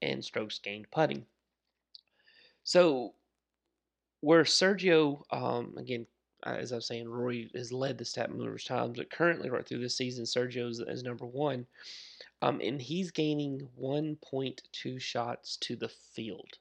and 0.00 0.24
strokes 0.24 0.58
gained 0.58 0.90
putting. 0.90 1.26
So 2.64 3.14
where 4.20 4.44
Sergio, 4.44 5.22
um, 5.32 5.74
again, 5.76 6.06
as 6.44 6.72
I 6.72 6.76
was 6.76 6.86
saying, 6.86 7.08
Rory 7.08 7.50
has 7.54 7.72
led 7.72 7.98
the 7.98 8.04
stat 8.04 8.32
numerous 8.32 8.64
times, 8.64 8.98
but 8.98 9.10
currently, 9.10 9.50
right 9.50 9.66
through 9.66 9.80
this 9.80 9.96
season, 9.96 10.24
Sergio 10.24 10.68
is, 10.68 10.80
is 10.80 11.02
number 11.02 11.26
one, 11.26 11.66
um, 12.40 12.60
and 12.60 12.80
he's 12.80 13.10
gaining 13.10 13.68
1.2 13.80 15.00
shots 15.00 15.56
to 15.58 15.76
the 15.76 15.88
field. 15.88 16.58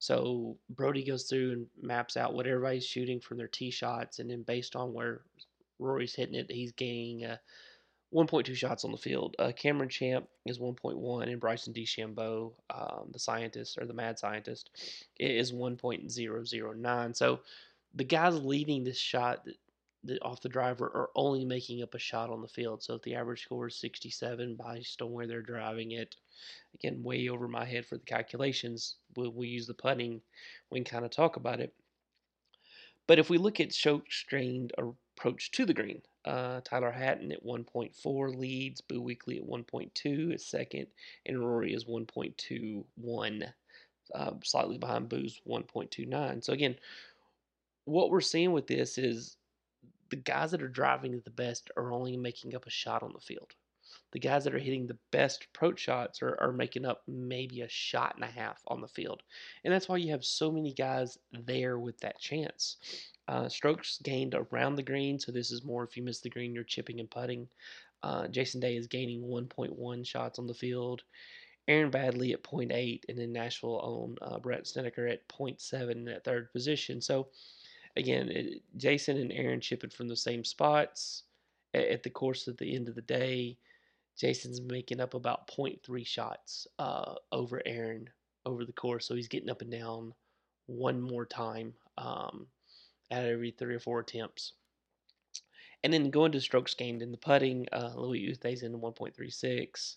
So 0.00 0.56
Broadie 0.74 1.06
goes 1.06 1.24
through 1.24 1.52
and 1.52 1.66
maps 1.80 2.16
out 2.16 2.32
what 2.32 2.46
everybody's 2.46 2.86
shooting 2.86 3.20
from 3.20 3.36
their 3.36 3.48
tee 3.48 3.70
shots, 3.70 4.18
and 4.18 4.30
then 4.30 4.42
based 4.42 4.74
on 4.74 4.94
where 4.94 5.20
Rory's 5.78 6.14
hitting 6.14 6.34
it, 6.34 6.50
he's 6.50 6.72
gaining 6.72 7.26
uh, 7.26 7.36
1.2 8.14 8.56
shots 8.56 8.84
on 8.84 8.92
the 8.92 8.96
field. 8.96 9.36
Uh, 9.38 9.52
Cameron 9.52 9.90
Champ 9.90 10.26
is 10.46 10.58
1.1, 10.58 11.22
and 11.22 11.38
Bryson 11.38 11.74
DeChambeau, 11.74 12.52
um, 12.74 13.10
the 13.12 13.18
scientist 13.18 13.76
or 13.78 13.84
the 13.84 13.92
mad 13.92 14.18
scientist, 14.18 14.70
is 15.18 15.52
1.009. 15.52 17.16
So 17.16 17.40
the 17.94 18.04
guys 18.04 18.42
leading 18.42 18.84
this 18.84 18.98
shot 18.98 19.46
that, 20.04 20.22
off 20.22 20.40
the 20.40 20.48
driver 20.48 20.86
are 20.86 21.10
only 21.14 21.44
making 21.44 21.82
up 21.82 21.94
a 21.94 21.98
shot 21.98 22.30
on 22.30 22.42
the 22.42 22.48
field. 22.48 22.82
So 22.82 22.94
if 22.94 23.02
the 23.02 23.14
average 23.14 23.44
score 23.44 23.68
is 23.68 23.76
67 23.76 24.56
based 24.56 25.02
on 25.02 25.12
where 25.12 25.26
they're 25.26 25.42
driving 25.42 25.92
it, 25.92 26.16
again, 26.74 27.02
way 27.02 27.28
over 27.28 27.48
my 27.48 27.64
head 27.64 27.86
for 27.86 27.96
the 27.96 28.04
calculations, 28.04 28.96
we'll, 29.16 29.32
we 29.32 29.48
use 29.48 29.66
the 29.66 29.74
putting, 29.74 30.20
can 30.72 30.84
kind 30.84 31.04
of 31.04 31.10
talk 31.10 31.36
about 31.36 31.60
it. 31.60 31.74
But 33.06 33.18
if 33.18 33.28
we 33.28 33.38
look 33.38 33.58
at 33.60 33.72
strokes 33.72 34.24
gained 34.30 34.72
approach 34.78 35.50
to 35.52 35.66
the 35.66 35.74
green, 35.74 36.00
uh, 36.24 36.60
Tyrrell 36.62 36.92
Hatton 36.92 37.32
at 37.32 37.44
1.4 37.44 38.38
leads, 38.38 38.80
Boo 38.80 39.02
Weekley 39.02 39.38
at 39.38 39.48
1.2 39.48 40.34
is 40.34 40.46
second, 40.46 40.86
and 41.26 41.44
Rory 41.44 41.74
is 41.74 41.86
1.21, 41.86 43.52
uh, 44.14 44.30
slightly 44.44 44.78
behind 44.78 45.08
Boo's 45.08 45.40
1.29. 45.48 46.44
So 46.44 46.52
again, 46.52 46.76
what 47.84 48.10
we're 48.10 48.20
seeing 48.20 48.52
with 48.52 48.66
this 48.66 48.96
is 48.96 49.36
the 50.10 50.16
guys 50.16 50.50
that 50.50 50.62
are 50.62 50.68
driving 50.68 51.20
the 51.24 51.30
best 51.30 51.70
are 51.76 51.92
only 51.92 52.16
making 52.16 52.54
up 52.54 52.66
a 52.66 52.70
shot 52.70 53.02
on 53.02 53.12
the 53.12 53.20
field. 53.20 53.54
The 54.12 54.18
guys 54.20 54.44
that 54.44 54.54
are 54.54 54.58
hitting 54.58 54.86
the 54.86 54.98
best 55.10 55.44
approach 55.44 55.80
shots 55.80 56.22
are, 56.22 56.36
are 56.40 56.52
making 56.52 56.84
up 56.84 57.02
maybe 57.06 57.60
a 57.60 57.68
shot 57.68 58.14
and 58.16 58.24
a 58.24 58.28
half 58.28 58.60
on 58.66 58.80
the 58.80 58.88
field. 58.88 59.22
And 59.64 59.72
that's 59.72 59.88
why 59.88 59.96
you 59.98 60.10
have 60.10 60.24
so 60.24 60.50
many 60.50 60.72
guys 60.72 61.18
there 61.32 61.78
with 61.78 61.98
that 62.00 62.20
chance. 62.20 62.76
Uh, 63.28 63.48
strokes 63.48 64.00
gained 64.02 64.34
around 64.34 64.76
the 64.76 64.82
green, 64.82 65.18
so 65.18 65.30
this 65.30 65.50
is 65.50 65.64
more 65.64 65.84
if 65.84 65.96
you 65.96 66.02
miss 66.02 66.20
the 66.20 66.30
green, 66.30 66.54
you're 66.54 66.64
chipping 66.64 66.98
and 66.98 67.10
putting. 67.10 67.48
Uh, 68.02 68.26
Jason 68.28 68.60
Day 68.60 68.76
is 68.76 68.86
gaining 68.86 69.22
1.1 69.22 70.06
shots 70.06 70.38
on 70.38 70.46
the 70.46 70.54
field. 70.54 71.02
Aaron 71.68 71.90
Baddeley 71.90 72.32
at 72.32 72.42
0.8, 72.42 73.02
and 73.08 73.18
then 73.18 73.32
Nashville 73.32 73.80
own 73.82 74.16
uh, 74.22 74.38
Brandt 74.40 74.66
Snedeker 74.66 75.06
at 75.06 75.28
0.7 75.28 76.12
at 76.12 76.24
third 76.24 76.52
position. 76.52 77.00
So, 77.00 77.28
again, 77.96 78.28
it, 78.28 78.62
Jason 78.76 79.16
and 79.16 79.32
Aaron 79.32 79.60
chipping 79.60 79.90
from 79.90 80.08
the 80.08 80.16
same 80.16 80.44
spots 80.44 81.24
at, 81.74 81.84
at, 81.84 82.02
the 82.02 82.10
course 82.10 82.46
of 82.46 82.56
the 82.56 82.74
end 82.74 82.88
of 82.88 82.94
the 82.94 83.02
day. 83.02 83.56
Jason's 84.18 84.60
making 84.60 85.00
up 85.00 85.14
about 85.14 85.48
0.3 85.48 86.06
shots 86.06 86.66
uh, 86.78 87.14
over 87.32 87.62
Aaron 87.64 88.08
over 88.44 88.64
the 88.64 88.72
course, 88.72 89.06
so 89.06 89.14
he's 89.14 89.28
getting 89.28 89.50
up 89.50 89.62
and 89.62 89.70
down 89.70 90.12
one 90.66 91.00
more 91.00 91.26
time. 91.26 91.74
Um, 91.98 92.46
of 93.10 93.24
every 93.24 93.50
three 93.50 93.74
or 93.74 93.80
four 93.80 94.00
attempts. 94.00 94.52
And 95.82 95.92
then 95.92 96.10
going 96.10 96.32
to 96.32 96.40
strokes 96.40 96.74
gained 96.74 97.02
in 97.02 97.10
the 97.10 97.18
putting, 97.18 97.66
uh, 97.72 97.92
Louis 97.96 98.28
Oosthuizen 98.28 98.78
1.36, 98.80 99.96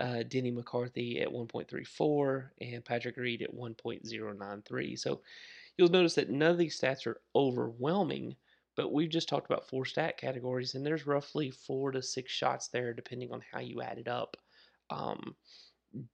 uh, 0.00 0.22
Denny 0.28 0.50
McCarthy 0.50 1.20
at 1.20 1.28
1.34, 1.28 2.44
and 2.60 2.84
Patrick 2.84 3.16
Reed 3.16 3.42
at 3.42 3.54
1.093. 3.54 4.98
So 4.98 5.20
you'll 5.76 5.88
notice 5.88 6.14
that 6.14 6.30
none 6.30 6.50
of 6.50 6.58
these 6.58 6.80
stats 6.80 7.06
are 7.06 7.20
overwhelming, 7.34 8.36
but 8.76 8.92
we've 8.92 9.10
just 9.10 9.28
talked 9.28 9.50
about 9.50 9.68
four 9.68 9.84
stat 9.84 10.18
categories, 10.18 10.74
and 10.74 10.84
there's 10.84 11.06
roughly 11.06 11.50
four 11.50 11.92
to 11.92 12.02
six 12.02 12.32
shots 12.32 12.68
there, 12.68 12.92
depending 12.92 13.32
on 13.32 13.42
how 13.52 13.60
you 13.60 13.82
add 13.82 13.98
it 13.98 14.08
up. 14.08 14.36
Um, 14.90 15.34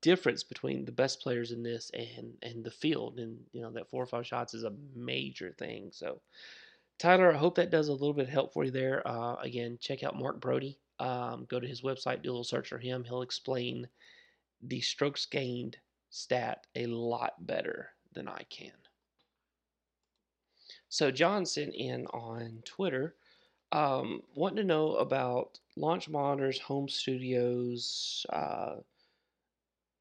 difference 0.02 0.42
between 0.42 0.84
the 0.84 0.92
best 0.92 1.20
players 1.22 1.52
in 1.52 1.62
this 1.62 1.90
and 1.94 2.34
and 2.42 2.64
the 2.64 2.70
field 2.70 3.18
and 3.18 3.38
you 3.52 3.62
know 3.62 3.70
that 3.70 3.88
four 3.88 4.02
or 4.02 4.06
five 4.06 4.26
shots 4.26 4.54
is 4.54 4.64
a 4.64 4.74
major 4.94 5.54
thing 5.58 5.88
so 5.90 6.20
tyler 6.98 7.32
i 7.32 7.36
hope 7.36 7.54
that 7.54 7.70
does 7.70 7.88
a 7.88 7.92
little 7.92 8.12
bit 8.12 8.24
of 8.26 8.28
help 8.28 8.52
for 8.52 8.64
you 8.64 8.70
there 8.70 9.06
uh, 9.08 9.36
again 9.36 9.78
check 9.80 10.02
out 10.02 10.18
mark 10.18 10.40
Broadie. 10.40 10.76
um, 10.98 11.46
go 11.48 11.58
to 11.58 11.66
his 11.66 11.82
website 11.82 12.22
do 12.22 12.28
a 12.28 12.32
little 12.32 12.44
search 12.44 12.68
for 12.68 12.78
him 12.78 13.04
he'll 13.04 13.22
explain 13.22 13.88
the 14.62 14.80
strokes 14.80 15.24
gained 15.24 15.78
stat 16.10 16.66
a 16.74 16.86
lot 16.86 17.46
better 17.46 17.88
than 18.12 18.28
i 18.28 18.42
can 18.50 18.72
so 20.90 21.10
john 21.10 21.46
sent 21.46 21.74
in 21.74 22.06
on 22.08 22.62
twitter 22.64 23.14
um, 23.72 24.22
wanting 24.34 24.56
to 24.56 24.64
know 24.64 24.96
about 24.96 25.60
launch 25.76 26.08
monitors 26.08 26.58
home 26.58 26.88
studios 26.88 28.26
uh, 28.32 28.74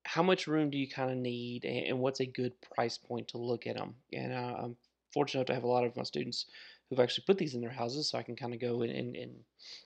how 0.04 0.24
much 0.24 0.48
room 0.48 0.70
do 0.70 0.78
you 0.78 0.90
kind 0.90 1.12
of 1.12 1.18
need 1.18 1.66
and, 1.66 2.00
what's 2.00 2.20
a 2.20 2.26
good 2.26 2.54
price 2.62 2.98
point 2.98 3.28
to 3.30 3.38
look 3.38 3.66
at 3.66 3.78
them 3.78 3.96
and 4.12 4.34
uh, 4.34 4.56
i'm 4.64 4.76
fortunate 5.14 5.48
to 5.48 5.54
have 5.54 5.64
a 5.64 5.68
lot 5.68 5.86
of 5.86 5.96
my 5.96 6.04
students 6.04 6.48
who've 6.90 7.00
actually 7.00 7.24
put 7.26 7.38
these 7.38 7.54
in 7.54 7.62
their 7.62 7.70
houses 7.70 8.10
so 8.10 8.18
i 8.18 8.24
can 8.24 8.36
kind 8.36 8.54
of 8.54 8.60
go 8.60 8.82
and, 8.82 8.92
and, 8.92 9.16
and 9.16 9.32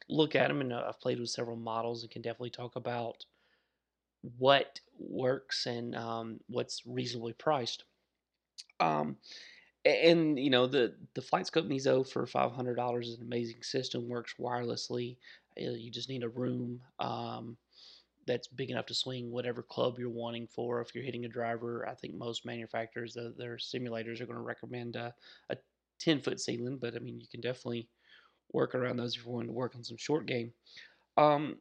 look 0.09 0.35
at 0.35 0.47
them 0.47 0.61
and 0.61 0.73
uh, 0.73 0.85
i've 0.87 0.99
played 0.99 1.19
with 1.19 1.29
several 1.29 1.57
models 1.57 2.01
and 2.01 2.11
can 2.11 2.21
definitely 2.21 2.49
talk 2.49 2.75
about 2.75 3.25
what 4.37 4.79
works 4.97 5.65
and 5.65 5.95
um, 5.95 6.39
what's 6.47 6.81
reasonably 6.85 7.33
priced. 7.33 7.83
Um, 8.79 9.17
and 9.85 10.39
you 10.39 10.49
know 10.49 10.67
the 10.67 10.95
the 11.13 11.21
FlightScope 11.21 11.67
Mevo 11.67 12.07
for 12.07 12.25
five 12.25 12.51
hundred 12.51 12.75
dollars 12.75 13.09
is 13.09 13.17
an 13.17 13.25
amazing 13.25 13.61
system. 13.63 14.07
Works 14.07 14.35
wirelessly. 14.39 15.17
You 15.55 15.91
just 15.91 16.09
need 16.09 16.23
a 16.23 16.29
room. 16.29 16.81
Um, 16.99 17.57
that's 18.25 18.47
big 18.47 18.71
enough 18.71 18.85
to 18.87 18.93
swing 18.93 19.31
whatever 19.31 19.61
club 19.61 19.99
you're 19.99 20.09
wanting 20.09 20.47
for. 20.47 20.81
If 20.81 20.95
you're 20.95 21.03
hitting 21.03 21.25
a 21.25 21.29
driver, 21.29 21.87
I 21.87 21.93
think 21.93 22.15
most 22.15 22.45
manufacturers, 22.45 23.17
uh, 23.17 23.31
their 23.37 23.57
simulators 23.57 24.21
are 24.21 24.25
going 24.25 24.37
to 24.37 24.43
recommend 24.43 24.95
a, 24.95 25.13
a 25.49 25.57
10 25.99 26.21
foot 26.21 26.39
ceiling, 26.39 26.77
but 26.79 26.95
I 26.95 26.99
mean, 26.99 27.19
you 27.19 27.27
can 27.29 27.41
definitely 27.41 27.89
work 28.53 28.75
around 28.75 28.97
those 28.97 29.15
if 29.15 29.25
you're 29.25 29.33
wanting 29.33 29.49
to 29.49 29.53
work 29.53 29.75
on 29.75 29.83
some 29.83 29.97
short 29.97 30.25
game. 30.25 30.53
Um, 31.17 31.57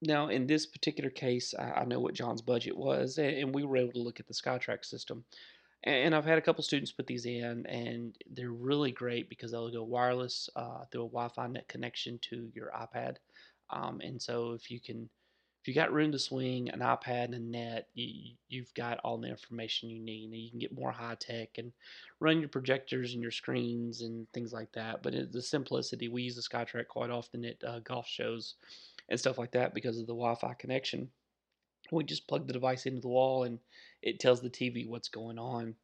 now, 0.00 0.28
in 0.28 0.46
this 0.46 0.66
particular 0.66 1.10
case, 1.10 1.54
I, 1.56 1.84
know 1.84 2.00
what 2.00 2.14
John's 2.14 2.42
budget 2.42 2.76
was, 2.76 3.18
and, 3.18 3.54
we 3.54 3.62
were 3.62 3.76
able 3.76 3.92
to 3.92 4.02
look 4.02 4.18
at 4.18 4.26
the 4.26 4.34
SkyTrak 4.34 4.84
system. 4.84 5.24
And, 5.84 6.14
I've 6.14 6.24
had 6.24 6.38
a 6.38 6.42
couple 6.42 6.62
students 6.62 6.92
put 6.92 7.06
these 7.06 7.26
in, 7.26 7.66
and 7.66 8.16
they're 8.30 8.52
really 8.52 8.92
great 8.92 9.28
because 9.28 9.50
they'll 9.50 9.70
go 9.70 9.82
wireless 9.82 10.48
uh, 10.54 10.84
through 10.90 11.04
a 11.04 11.08
Wi 11.08 11.28
Fi 11.28 11.48
net 11.48 11.66
connection 11.68 12.18
to 12.30 12.50
your 12.54 12.70
iPad. 12.70 13.16
Um, 13.70 14.00
and 14.00 14.20
so, 14.20 14.52
if 14.52 14.70
you 14.70 14.80
can 14.80 15.08
if 15.62 15.68
you 15.68 15.74
got 15.74 15.92
room 15.92 16.10
to 16.10 16.18
swing, 16.18 16.70
an 16.70 16.80
iPad 16.80 17.26
and 17.26 17.34
a 17.34 17.38
net, 17.38 17.86
you, 17.94 18.34
you've 18.48 18.74
got 18.74 18.98
all 19.04 19.16
the 19.16 19.28
information 19.28 19.90
you 19.90 20.00
need. 20.00 20.24
And 20.24 20.34
you 20.34 20.50
can 20.50 20.58
get 20.58 20.74
more 20.74 20.90
high 20.90 21.14
tech 21.14 21.50
and 21.56 21.70
run 22.18 22.40
your 22.40 22.48
projectors 22.48 23.14
and 23.14 23.22
your 23.22 23.30
screens 23.30 24.02
and 24.02 24.26
things 24.32 24.52
like 24.52 24.72
that. 24.72 25.04
But 25.04 25.14
it, 25.14 25.30
the 25.30 25.40
simplicity, 25.40 26.08
we 26.08 26.22
use 26.22 26.34
the 26.34 26.42
SkyTrak 26.42 26.88
quite 26.88 27.10
often 27.10 27.44
at 27.44 27.62
uh, 27.64 27.78
golf 27.78 28.08
shows 28.08 28.56
and 29.08 29.20
stuff 29.20 29.38
like 29.38 29.52
that 29.52 29.72
because 29.72 30.00
of 30.00 30.08
the 30.08 30.14
Wi-Fi 30.14 30.52
connection. 30.54 31.08
We 31.92 32.04
just 32.04 32.26
plug 32.26 32.46
the 32.46 32.52
device 32.52 32.86
into 32.86 33.00
the 33.00 33.08
wall 33.08 33.44
and 33.44 33.58
it 34.02 34.20
tells 34.20 34.40
the 34.40 34.50
TV 34.50 34.86
what's 34.88 35.08
going 35.08 35.38
on. 35.38 35.74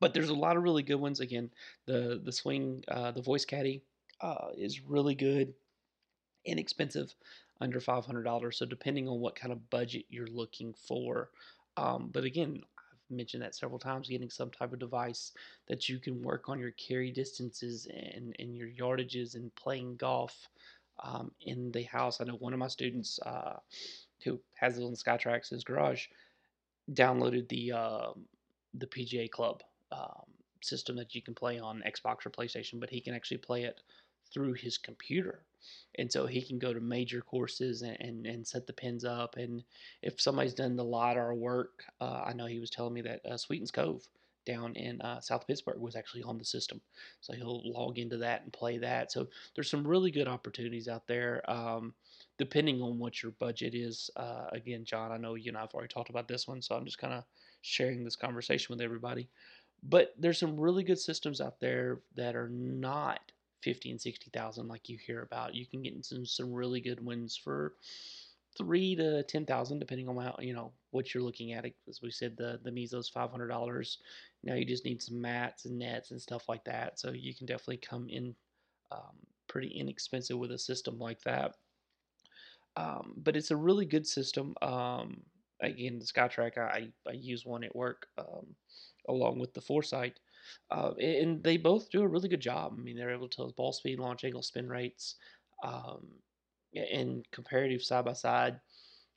But 0.00 0.12
there's 0.12 0.28
a 0.28 0.34
lot 0.34 0.56
of 0.56 0.62
really 0.62 0.82
good 0.82 0.96
ones. 0.96 1.20
Again, 1.20 1.50
the 1.86 2.20
the 2.22 2.32
swing, 2.32 2.84
uh, 2.88 3.12
the 3.12 3.22
voice 3.22 3.44
caddy 3.44 3.82
uh, 4.20 4.48
is 4.56 4.82
really 4.82 5.14
good, 5.14 5.54
inexpensive 6.44 7.14
under 7.60 7.80
$500. 7.80 8.54
So 8.54 8.66
depending 8.66 9.08
on 9.08 9.20
what 9.20 9.36
kind 9.36 9.52
of 9.52 9.70
budget 9.70 10.04
you're 10.08 10.26
looking 10.26 10.74
for. 10.74 11.30
Um, 11.76 12.10
but 12.12 12.24
again, 12.24 12.60
I've 12.78 13.16
mentioned 13.16 13.42
that 13.42 13.54
several 13.54 13.78
times, 13.78 14.08
getting 14.08 14.30
some 14.30 14.50
type 14.50 14.72
of 14.72 14.78
device 14.78 15.32
that 15.68 15.88
you 15.88 15.98
can 15.98 16.22
work 16.22 16.48
on 16.48 16.58
your 16.58 16.72
carry 16.72 17.10
distances 17.10 17.86
and, 17.86 18.34
and 18.38 18.56
your 18.56 18.68
yardages 18.68 19.34
and 19.34 19.54
playing 19.54 19.96
golf 19.96 20.48
um, 21.02 21.30
in 21.42 21.70
the 21.72 21.82
house. 21.84 22.20
I 22.20 22.24
know 22.24 22.34
one 22.34 22.52
of 22.52 22.58
my 22.58 22.68
students 22.68 23.18
uh, 23.24 23.56
who 24.24 24.40
has 24.54 24.78
it 24.78 24.82
on 24.82 24.94
SkyTrax 24.94 25.50
his 25.50 25.64
garage 25.64 26.06
downloaded 26.92 27.48
the 27.48 27.72
uh, 27.72 28.08
the 28.74 28.86
PGA 28.86 29.30
Club 29.30 29.62
um, 29.92 30.24
system 30.62 30.96
that 30.96 31.14
you 31.14 31.22
can 31.22 31.34
play 31.34 31.58
on 31.58 31.82
Xbox 31.86 32.26
or 32.26 32.30
PlayStation, 32.30 32.80
but 32.80 32.90
he 32.90 33.00
can 33.00 33.14
actually 33.14 33.38
play 33.38 33.64
it 33.64 33.80
through 34.32 34.54
his 34.54 34.78
computer. 34.78 35.44
And 35.98 36.10
so 36.10 36.26
he 36.26 36.42
can 36.42 36.58
go 36.58 36.72
to 36.72 36.80
major 36.80 37.20
courses 37.20 37.82
and, 37.82 37.96
and, 38.00 38.26
and 38.26 38.46
set 38.46 38.66
the 38.66 38.72
pins 38.72 39.04
up. 39.04 39.36
And 39.36 39.62
if 40.02 40.20
somebody's 40.20 40.54
done 40.54 40.76
the 40.76 40.84
LiDAR 40.84 41.34
work, 41.34 41.84
uh, 42.00 42.22
I 42.26 42.32
know 42.32 42.46
he 42.46 42.60
was 42.60 42.70
telling 42.70 42.94
me 42.94 43.02
that 43.02 43.24
uh, 43.24 43.36
Sweetens 43.36 43.70
Cove 43.70 44.06
down 44.46 44.74
in 44.76 45.00
uh, 45.02 45.20
South 45.20 45.46
Pittsburg 45.46 45.78
was 45.78 45.96
actually 45.96 46.22
on 46.22 46.38
the 46.38 46.44
system. 46.44 46.80
So 47.20 47.34
he'll 47.34 47.62
log 47.64 47.98
into 47.98 48.16
that 48.18 48.42
and 48.42 48.52
play 48.52 48.78
that. 48.78 49.12
So 49.12 49.26
there's 49.54 49.70
some 49.70 49.86
really 49.86 50.10
good 50.10 50.28
opportunities 50.28 50.88
out 50.88 51.06
there. 51.06 51.42
Um, 51.50 51.92
depending 52.38 52.82
on 52.82 52.98
what 52.98 53.22
your 53.22 53.32
budget 53.32 53.74
is. 53.74 54.10
Uh, 54.16 54.46
again, 54.52 54.84
John, 54.84 55.12
I 55.12 55.16
know 55.16 55.34
you 55.34 55.48
and 55.48 55.56
I've 55.56 55.72
already 55.72 55.92
talked 55.92 56.10
about 56.10 56.28
this 56.28 56.46
one, 56.46 56.60
so 56.62 56.74
I'm 56.74 56.84
just 56.84 56.98
kind 56.98 57.14
of 57.14 57.24
sharing 57.62 58.04
this 58.04 58.16
conversation 58.16 58.74
with 58.74 58.80
everybody. 58.82 59.28
But 59.82 60.14
there's 60.18 60.38
some 60.38 60.58
really 60.58 60.82
good 60.82 60.98
systems 60.98 61.40
out 61.40 61.60
there 61.60 62.00
that 62.16 62.34
are 62.34 62.48
not 62.48 63.20
fifty 63.62 63.90
and 63.90 64.00
sixty 64.00 64.30
thousand 64.30 64.68
like 64.68 64.88
you 64.88 64.98
hear 64.98 65.22
about. 65.22 65.54
You 65.54 65.66
can 65.66 65.82
get 65.82 66.04
some 66.04 66.26
some 66.26 66.52
really 66.52 66.80
good 66.80 67.04
ones 67.04 67.36
for 67.36 67.74
three 68.56 68.96
to 68.96 69.22
ten 69.24 69.46
thousand, 69.46 69.78
depending 69.78 70.08
on 70.08 70.16
how 70.16 70.36
you 70.40 70.54
know 70.54 70.72
what 70.96 71.14
you're 71.14 71.22
looking 71.22 71.52
at. 71.52 71.64
As 71.88 72.00
we 72.02 72.10
said, 72.10 72.36
the 72.36 72.58
the 72.64 72.72
Mevo's 72.72 73.08
five 73.08 73.30
hundred 73.30 73.48
dollars. 73.48 73.98
Now 74.42 74.54
you 74.54 74.64
just 74.64 74.84
need 74.84 75.02
some 75.02 75.20
mats 75.20 75.66
and 75.66 75.78
nets 75.78 76.10
and 76.10 76.20
stuff 76.20 76.48
like 76.48 76.64
that. 76.64 76.98
So 76.98 77.12
you 77.12 77.34
can 77.34 77.46
definitely 77.46 77.78
come 77.78 78.08
in 78.08 78.34
um, 78.90 79.16
pretty 79.48 79.68
inexpensive 79.68 80.38
with 80.38 80.52
a 80.52 80.58
system 80.58 80.98
like 80.98 81.20
that. 81.22 81.54
Um, 82.76 83.14
but 83.16 83.36
it's 83.36 83.50
a 83.50 83.56
really 83.56 83.86
good 83.86 84.06
system. 84.06 84.54
Um, 84.62 85.22
again, 85.62 85.98
the 85.98 86.04
SkyTrak, 86.04 86.58
I, 86.58 86.88
I 87.08 87.12
use 87.12 87.46
one 87.46 87.64
at 87.64 87.74
work 87.74 88.06
um, 88.18 88.46
along 89.08 89.38
with 89.38 89.54
the 89.54 89.60
Foresight. 89.60 90.20
Uh, 90.70 90.92
and 91.00 91.42
they 91.42 91.56
both 91.56 91.90
do 91.90 92.02
a 92.02 92.08
really 92.08 92.28
good 92.28 92.40
job. 92.40 92.74
I 92.76 92.80
mean, 92.80 92.96
they're 92.96 93.14
able 93.14 93.28
to 93.28 93.36
tell 93.36 93.52
ball 93.56 93.72
speed, 93.72 93.98
launch 93.98 94.24
angle, 94.24 94.42
spin 94.42 94.68
rates, 94.68 95.16
um, 95.64 96.06
and 96.74 97.24
comparative 97.32 97.82
side 97.82 98.04
by 98.04 98.12
side. 98.12 98.60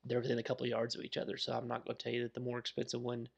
They're 0.09 0.21
within 0.21 0.39
a 0.39 0.43
couple 0.43 0.65
yards 0.67 0.95
of 0.95 1.03
each 1.03 1.17
other. 1.17 1.37
So 1.37 1.53
I'm 1.53 1.67
not 1.67 1.85
going 1.85 1.95
to 1.95 2.03
tell 2.03 2.13
you 2.13 2.23
that 2.23 2.33
the 2.33 2.39
more 2.39 2.59
expensive 2.59 3.01
one 3.01 3.29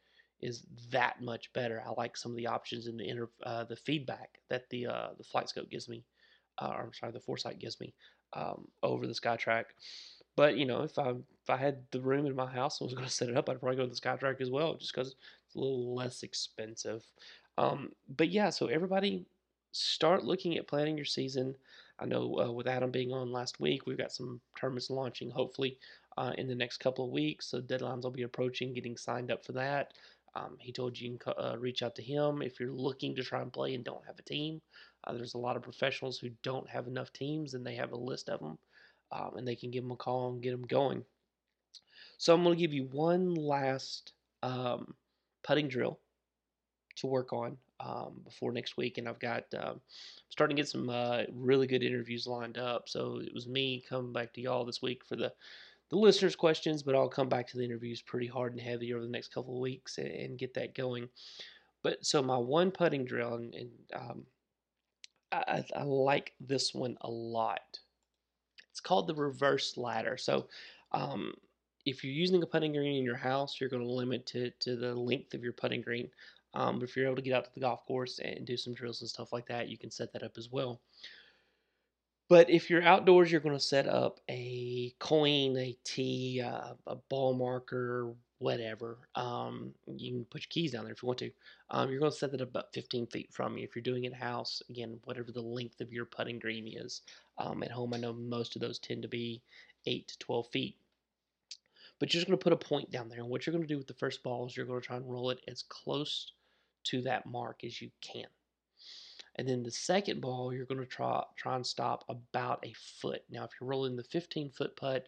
is 0.41 0.63
that 0.91 1.21
much 1.21 1.53
better. 1.53 1.83
I 1.85 1.91
like 1.91 2.17
some 2.17 2.31
of 2.31 2.37
the 2.37 2.47
options 2.47 2.87
in 2.87 2.97
the 2.97 3.07
inter, 3.07 3.29
uh, 3.43 3.63
the 3.65 3.75
feedback 3.75 4.39
that 4.49 4.69
the 4.69 4.87
uh, 4.87 5.07
the 5.17 5.23
FlightScope 5.23 5.69
gives 5.69 5.87
me, 5.87 6.03
uh, 6.59 6.73
or 6.75 6.83
I'm 6.83 6.93
sorry, 6.93 7.11
the 7.11 7.19
Foresight 7.19 7.59
gives 7.59 7.79
me 7.79 7.93
um, 8.33 8.67
over 8.81 9.05
the 9.05 9.13
SkyTrak. 9.13 9.65
But 10.35 10.57
you 10.57 10.65
know, 10.65 10.81
if 10.81 10.97
I 10.97 11.09
if 11.09 11.49
I 11.49 11.57
had 11.57 11.83
the 11.91 12.01
room 12.01 12.25
in 12.25 12.35
my 12.35 12.49
house 12.51 12.79
and 12.79 12.87
was 12.87 12.95
going 12.95 13.07
to 13.07 13.13
set 13.13 13.29
it 13.29 13.37
up, 13.37 13.49
I'd 13.49 13.59
probably 13.59 13.77
go 13.77 13.83
with 13.83 13.99
the 13.99 14.01
SkyTrak 14.01 14.41
as 14.41 14.49
well, 14.49 14.75
just 14.75 14.93
because 14.93 15.15
it's 15.45 15.55
a 15.55 15.59
little 15.59 15.93
less 15.95 16.23
expensive. 16.23 17.03
Um, 17.57 17.91
but 18.17 18.29
yeah, 18.29 18.49
so 18.49 18.67
everybody 18.67 19.25
start 19.71 20.23
looking 20.23 20.57
at 20.57 20.67
planning 20.67 20.97
your 20.97 21.05
season. 21.05 21.55
I 21.99 22.05
know 22.05 22.39
uh, 22.39 22.51
with 22.51 22.67
Adam 22.67 22.89
being 22.89 23.11
on 23.11 23.31
last 23.31 23.59
week, 23.59 23.85
we've 23.85 23.97
got 23.97 24.11
some 24.11 24.41
tournaments 24.59 24.89
launching 24.89 25.29
hopefully 25.29 25.77
uh, 26.17 26.33
in 26.37 26.47
the 26.47 26.55
next 26.55 26.77
couple 26.77 27.05
of 27.05 27.11
weeks. 27.11 27.47
So 27.47 27.61
deadlines 27.61 28.03
will 28.03 28.11
be 28.11 28.23
approaching, 28.23 28.73
getting 28.73 28.97
signed 28.97 29.31
up 29.31 29.45
for 29.45 29.53
that. 29.53 29.93
Um, 30.35 30.57
he 30.59 30.71
told 30.71 30.97
you 30.97 31.11
you 31.11 31.17
can 31.17 31.33
uh, 31.37 31.57
reach 31.59 31.83
out 31.83 31.95
to 31.95 32.01
him 32.01 32.41
if 32.41 32.59
you're 32.59 32.71
looking 32.71 33.15
to 33.15 33.23
try 33.23 33.41
and 33.41 33.51
play 33.51 33.75
and 33.75 33.83
don't 33.83 34.05
have 34.05 34.17
a 34.17 34.23
team. 34.23 34.61
Uh, 35.03 35.13
there's 35.13 35.33
a 35.33 35.39
lot 35.39 35.57
of 35.57 35.63
professionals 35.63 36.17
who 36.19 36.29
don't 36.43 36.69
have 36.69 36.87
enough 36.87 37.11
teams 37.11 37.53
and 37.53 37.65
they 37.65 37.75
have 37.75 37.91
a 37.91 37.97
list 37.97 38.29
of 38.29 38.39
them 38.39 38.57
um, 39.11 39.35
and 39.35 39.47
they 39.47 39.55
can 39.55 39.71
give 39.71 39.83
them 39.83 39.91
a 39.91 39.95
call 39.95 40.29
and 40.29 40.41
get 40.41 40.51
them 40.51 40.65
going. 40.65 41.03
So 42.17 42.33
I'm 42.33 42.43
going 42.43 42.55
to 42.55 42.61
give 42.61 42.73
you 42.73 42.87
one 42.91 43.33
last 43.33 44.13
um, 44.43 44.93
putting 45.43 45.67
drill 45.67 45.99
to 46.97 47.07
work 47.07 47.33
on 47.33 47.57
um, 47.79 48.21
before 48.23 48.51
next 48.51 48.77
week, 48.77 48.97
and 48.97 49.09
I've 49.09 49.19
got 49.19 49.45
uh, 49.57 49.73
starting 50.29 50.55
to 50.55 50.61
get 50.61 50.69
some 50.69 50.89
uh, 50.89 51.23
really 51.33 51.67
good 51.67 51.83
interviews 51.83 52.27
lined 52.27 52.57
up. 52.57 52.87
So 52.87 53.19
it 53.23 53.33
was 53.33 53.47
me 53.47 53.83
coming 53.89 54.13
back 54.13 54.33
to 54.33 54.41
y'all 54.41 54.65
this 54.65 54.81
week 54.81 55.03
for 55.05 55.15
the 55.15 55.33
the 55.91 55.97
listeners' 55.97 56.35
questions, 56.35 56.81
but 56.81 56.95
I'll 56.95 57.09
come 57.09 57.29
back 57.29 57.47
to 57.49 57.57
the 57.57 57.65
interviews 57.65 58.01
pretty 58.01 58.27
hard 58.27 58.53
and 58.53 58.61
heavy 58.61 58.93
over 58.93 59.03
the 59.03 59.11
next 59.11 59.33
couple 59.33 59.55
of 59.55 59.61
weeks 59.61 59.97
and, 59.97 60.07
and 60.07 60.39
get 60.39 60.53
that 60.55 60.73
going. 60.73 61.09
But 61.83 62.05
so 62.05 62.21
my 62.21 62.37
one 62.37 62.71
putting 62.71 63.05
drill, 63.05 63.35
and, 63.35 63.53
and 63.53 63.69
um, 63.93 64.23
I, 65.31 65.63
I 65.75 65.83
like 65.83 66.33
this 66.39 66.73
one 66.73 66.97
a 67.01 67.09
lot. 67.09 67.79
It's 68.69 68.79
called 68.79 69.07
the 69.07 69.15
reverse 69.15 69.77
ladder. 69.77 70.15
So 70.17 70.47
um, 70.93 71.33
if 71.85 72.03
you're 72.03 72.13
using 72.13 72.41
a 72.41 72.45
putting 72.45 72.71
green 72.71 72.97
in 72.97 73.03
your 73.03 73.17
house, 73.17 73.57
you're 73.59 73.69
going 73.69 73.83
to 73.83 73.91
limit 73.91 74.33
it 74.35 74.59
to 74.61 74.77
the 74.77 74.95
length 74.95 75.33
of 75.33 75.43
your 75.43 75.53
putting 75.53 75.81
green. 75.81 76.09
Um, 76.53 76.79
but 76.79 76.87
if 76.87 76.95
you're 76.95 77.05
able 77.05 77.15
to 77.15 77.21
get 77.21 77.33
out 77.33 77.45
to 77.45 77.53
the 77.53 77.61
golf 77.61 77.85
course 77.85 78.19
and 78.19 78.45
do 78.45 78.55
some 78.57 78.73
drills 78.73 79.01
and 79.01 79.09
stuff 79.09 79.33
like 79.33 79.47
that, 79.47 79.69
you 79.69 79.77
can 79.77 79.91
set 79.91 80.13
that 80.13 80.23
up 80.23 80.37
as 80.37 80.49
well. 80.51 80.81
But 82.31 82.49
if 82.49 82.69
you're 82.69 82.81
outdoors, 82.81 83.29
you're 83.29 83.41
going 83.41 83.57
to 83.57 83.59
set 83.59 83.89
up 83.89 84.21
a 84.29 84.95
coin, 84.99 85.57
a 85.57 85.75
tee, 85.83 86.41
uh, 86.41 86.75
a 86.87 86.95
ball 86.95 87.33
marker, 87.33 88.13
whatever. 88.39 88.99
Um, 89.15 89.73
you 89.85 90.13
can 90.13 90.23
put 90.23 90.43
your 90.43 90.47
keys 90.49 90.71
down 90.71 90.85
there 90.85 90.93
if 90.93 91.03
you 91.03 91.07
want 91.07 91.19
to. 91.19 91.31
Um, 91.71 91.89
you're 91.89 91.99
going 91.99 92.13
to 92.13 92.17
set 92.17 92.31
that 92.31 92.39
about 92.39 92.71
15 92.71 93.07
feet 93.07 93.33
from 93.33 93.57
you. 93.57 93.65
If 93.65 93.75
you're 93.75 93.83
doing 93.83 94.05
it 94.05 94.13
house, 94.13 94.63
again, 94.69 94.97
whatever 95.03 95.33
the 95.33 95.41
length 95.41 95.81
of 95.81 95.91
your 95.91 96.05
putting 96.05 96.39
green 96.39 96.69
is. 96.73 97.01
Um, 97.37 97.63
at 97.63 97.71
home, 97.71 97.93
I 97.93 97.97
know 97.97 98.13
most 98.13 98.55
of 98.55 98.61
those 98.61 98.79
tend 98.79 99.01
to 99.01 99.09
be 99.09 99.41
8 99.85 100.07
to 100.07 100.17
12 100.19 100.47
feet. 100.53 100.77
But 101.99 102.13
you're 102.13 102.21
just 102.21 102.27
going 102.27 102.39
to 102.39 102.43
put 102.45 102.53
a 102.53 102.55
point 102.55 102.91
down 102.91 103.09
there. 103.09 103.19
And 103.19 103.27
what 103.27 103.45
you're 103.45 103.51
going 103.51 103.67
to 103.67 103.73
do 103.73 103.77
with 103.77 103.87
the 103.87 103.93
first 103.95 104.23
ball 104.23 104.47
is 104.47 104.55
you're 104.55 104.65
going 104.65 104.79
to 104.79 104.87
try 104.87 104.95
and 104.95 105.11
roll 105.11 105.31
it 105.31 105.41
as 105.49 105.65
close 105.67 106.31
to 106.85 107.01
that 107.01 107.25
mark 107.25 107.65
as 107.65 107.81
you 107.81 107.91
can. 107.99 108.27
And 109.35 109.47
then 109.47 109.63
the 109.63 109.71
second 109.71 110.21
ball, 110.21 110.53
you're 110.53 110.65
going 110.65 110.81
to 110.81 110.85
try, 110.85 111.23
try 111.37 111.55
and 111.55 111.65
stop 111.65 112.03
about 112.09 112.65
a 112.65 112.73
foot. 112.73 113.23
Now, 113.29 113.45
if 113.45 113.51
you're 113.59 113.69
rolling 113.69 113.95
the 113.95 114.03
15 114.03 114.49
foot 114.51 114.75
putt, 114.75 115.07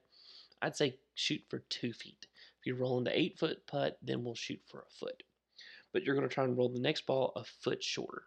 I'd 0.61 0.77
say 0.77 0.97
shoot 1.13 1.41
for 1.49 1.59
two 1.69 1.91
feet. 1.91 2.27
If 2.59 2.65
you're 2.65 2.77
rolling 2.77 3.03
the 3.03 3.17
eight 3.17 3.37
foot 3.37 3.67
putt, 3.67 3.97
then 4.01 4.23
we'll 4.23 4.35
shoot 4.35 4.61
for 4.65 4.79
a 4.79 4.93
foot. 4.99 5.23
But 5.91 6.03
you're 6.03 6.15
going 6.15 6.27
to 6.27 6.33
try 6.33 6.45
and 6.45 6.57
roll 6.57 6.69
the 6.69 6.79
next 6.79 7.05
ball 7.05 7.33
a 7.35 7.43
foot 7.43 7.83
shorter. 7.83 8.23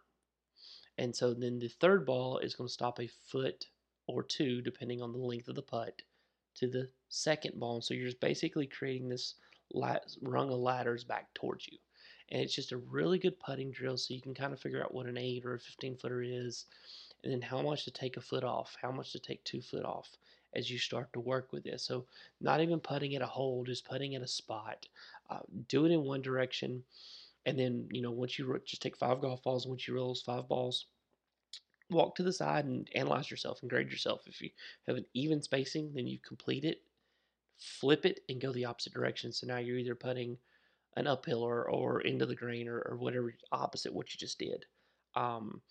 And 0.99 1.15
so 1.15 1.33
then 1.33 1.59
the 1.59 1.67
third 1.67 2.05
ball 2.05 2.37
is 2.37 2.55
going 2.55 2.67
to 2.67 2.73
stop 2.73 2.99
a 2.99 3.09
foot 3.31 3.65
or 4.07 4.23
two, 4.23 4.61
depending 4.61 5.01
on 5.01 5.11
the 5.11 5.17
length 5.17 5.47
of 5.47 5.55
the 5.55 5.61
putt, 5.61 6.01
to 6.55 6.67
the 6.67 6.89
second 7.09 7.59
ball. 7.59 7.75
And 7.75 7.83
so 7.83 7.93
you're 7.93 8.05
just 8.05 8.21
basically 8.21 8.67
creating 8.67 9.09
this 9.09 9.35
rung 9.73 10.51
of 10.51 10.59
ladders 10.59 11.03
back 11.03 11.33
towards 11.33 11.67
you 11.67 11.77
and 12.29 12.41
it's 12.41 12.55
just 12.55 12.71
a 12.71 12.77
really 12.77 13.19
good 13.19 13.39
putting 13.39 13.71
drill 13.71 13.97
so 13.97 14.13
you 14.13 14.21
can 14.21 14.33
kind 14.33 14.53
of 14.53 14.59
figure 14.59 14.81
out 14.83 14.93
what 14.93 15.05
an 15.05 15.17
8 15.17 15.45
or 15.45 15.55
a 15.55 15.59
15 15.59 15.97
footer 15.97 16.21
is 16.21 16.65
and 17.23 17.31
then 17.31 17.41
how 17.41 17.61
much 17.61 17.85
to 17.85 17.91
take 17.91 18.17
a 18.17 18.21
foot 18.21 18.43
off 18.43 18.75
how 18.81 18.91
much 18.91 19.11
to 19.11 19.19
take 19.19 19.43
two 19.43 19.61
foot 19.61 19.85
off 19.85 20.09
as 20.55 20.69
you 20.69 20.77
start 20.77 21.11
to 21.13 21.19
work 21.19 21.51
with 21.51 21.63
this 21.63 21.83
so 21.83 22.05
not 22.41 22.61
even 22.61 22.79
putting 22.79 23.15
at 23.15 23.21
a 23.21 23.25
hole 23.25 23.63
just 23.63 23.85
putting 23.85 24.15
at 24.15 24.21
a 24.21 24.27
spot 24.27 24.85
uh, 25.29 25.39
do 25.67 25.85
it 25.85 25.91
in 25.91 26.03
one 26.03 26.21
direction 26.21 26.83
and 27.45 27.57
then 27.57 27.87
you 27.91 28.01
know 28.01 28.11
once 28.11 28.37
you 28.37 28.61
just 28.65 28.81
take 28.81 28.97
five 28.97 29.21
golf 29.21 29.43
balls 29.43 29.67
once 29.67 29.87
you 29.87 29.95
roll 29.95 30.07
those 30.07 30.21
five 30.21 30.47
balls 30.47 30.85
walk 31.89 32.15
to 32.15 32.23
the 32.23 32.33
side 32.33 32.65
and 32.65 32.89
analyze 32.95 33.31
yourself 33.31 33.61
and 33.61 33.69
grade 33.69 33.89
yourself. 33.89 34.23
If 34.27 34.41
you 34.41 34.49
have 34.87 34.97
an 34.97 35.05
even 35.13 35.41
spacing 35.41 35.93
then 35.93 36.05
you 36.05 36.19
complete 36.19 36.65
it 36.65 36.81
flip 37.57 38.05
it 38.05 38.21
and 38.29 38.39
go 38.39 38.51
the 38.51 38.65
opposite 38.65 38.93
direction. 38.93 39.31
So 39.31 39.47
now 39.47 39.57
you're 39.57 39.77
either 39.77 39.95
putting 39.95 40.37
an 40.97 41.07
uphill 41.07 41.43
or, 41.43 41.69
or 41.69 42.01
into 42.01 42.25
the 42.25 42.35
green 42.35 42.67
or, 42.67 42.79
or 42.79 42.97
whatever 42.97 43.33
opposite 43.51 43.93
what 43.93 44.13
you 44.13 44.17
just 44.17 44.39
did. 44.39 44.65
Um, 45.15 45.61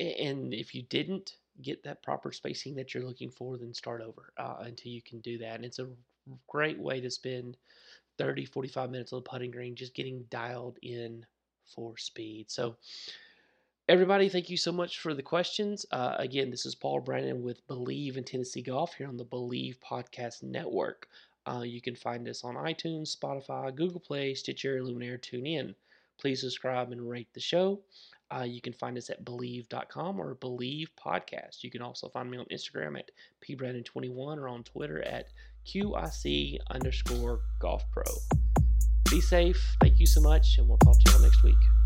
and 0.00 0.54
if 0.54 0.74
you 0.74 0.82
didn't 0.82 1.36
get 1.62 1.82
that 1.84 2.02
proper 2.02 2.32
spacing 2.32 2.74
that 2.76 2.94
you're 2.94 3.04
looking 3.04 3.30
for, 3.30 3.58
then 3.58 3.74
start 3.74 4.00
over 4.00 4.32
uh, 4.38 4.56
until 4.60 4.92
you 4.92 5.02
can 5.02 5.20
do 5.20 5.38
that. 5.38 5.56
And 5.56 5.64
it's 5.64 5.78
a 5.78 5.88
great 6.48 6.78
way 6.78 7.00
to 7.00 7.10
spend 7.10 7.56
30, 8.18 8.44
45 8.46 8.90
minutes 8.90 9.12
on 9.12 9.18
the 9.18 9.28
putting 9.28 9.50
green 9.50 9.74
just 9.74 9.94
getting 9.94 10.24
dialed 10.30 10.78
in 10.82 11.26
for 11.74 11.96
speed. 11.96 12.50
So, 12.50 12.76
everybody, 13.88 14.28
thank 14.28 14.50
you 14.50 14.56
so 14.56 14.72
much 14.72 15.00
for 15.00 15.14
the 15.14 15.22
questions. 15.22 15.84
Uh, 15.90 16.14
again, 16.18 16.50
this 16.50 16.66
is 16.66 16.74
Paul 16.74 17.00
Brandon 17.00 17.42
with 17.42 17.66
Believe 17.66 18.16
in 18.16 18.24
Tennessee 18.24 18.62
Golf 18.62 18.94
here 18.94 19.08
on 19.08 19.16
the 19.16 19.24
Believe 19.24 19.78
Podcast 19.80 20.42
Network. 20.42 21.08
Uh, 21.46 21.62
you 21.62 21.80
can 21.80 21.94
find 21.94 22.28
us 22.28 22.44
on 22.44 22.54
iTunes, 22.54 23.16
Spotify, 23.16 23.74
Google 23.74 24.00
Play, 24.00 24.34
Stitcher, 24.34 24.82
Luminary, 24.82 25.18
TuneIn. 25.18 25.74
Please 26.18 26.40
subscribe 26.40 26.92
and 26.92 27.08
rate 27.08 27.28
the 27.34 27.40
show. 27.40 27.80
Uh, 28.34 28.42
you 28.42 28.60
can 28.60 28.72
find 28.72 28.96
us 28.96 29.10
at 29.10 29.24
Believe.com 29.24 30.20
or 30.20 30.34
Believe 30.34 30.88
Podcast. 30.96 31.62
You 31.62 31.70
can 31.70 31.82
also 31.82 32.08
find 32.08 32.30
me 32.30 32.38
on 32.38 32.46
Instagram 32.46 32.98
at 32.98 33.10
pbrandon21 33.46 34.38
or 34.38 34.48
on 34.48 34.64
Twitter 34.64 35.02
at 35.02 35.28
QIC 35.66 36.58
underscore 36.70 37.40
golf 37.60 37.84
pro. 37.92 38.04
Be 39.10 39.20
safe. 39.20 39.76
Thank 39.80 40.00
you 40.00 40.06
so 40.06 40.20
much, 40.20 40.58
and 40.58 40.68
we'll 40.68 40.78
talk 40.78 40.98
to 41.04 41.12
y'all 41.12 41.20
next 41.20 41.42
week. 41.42 41.83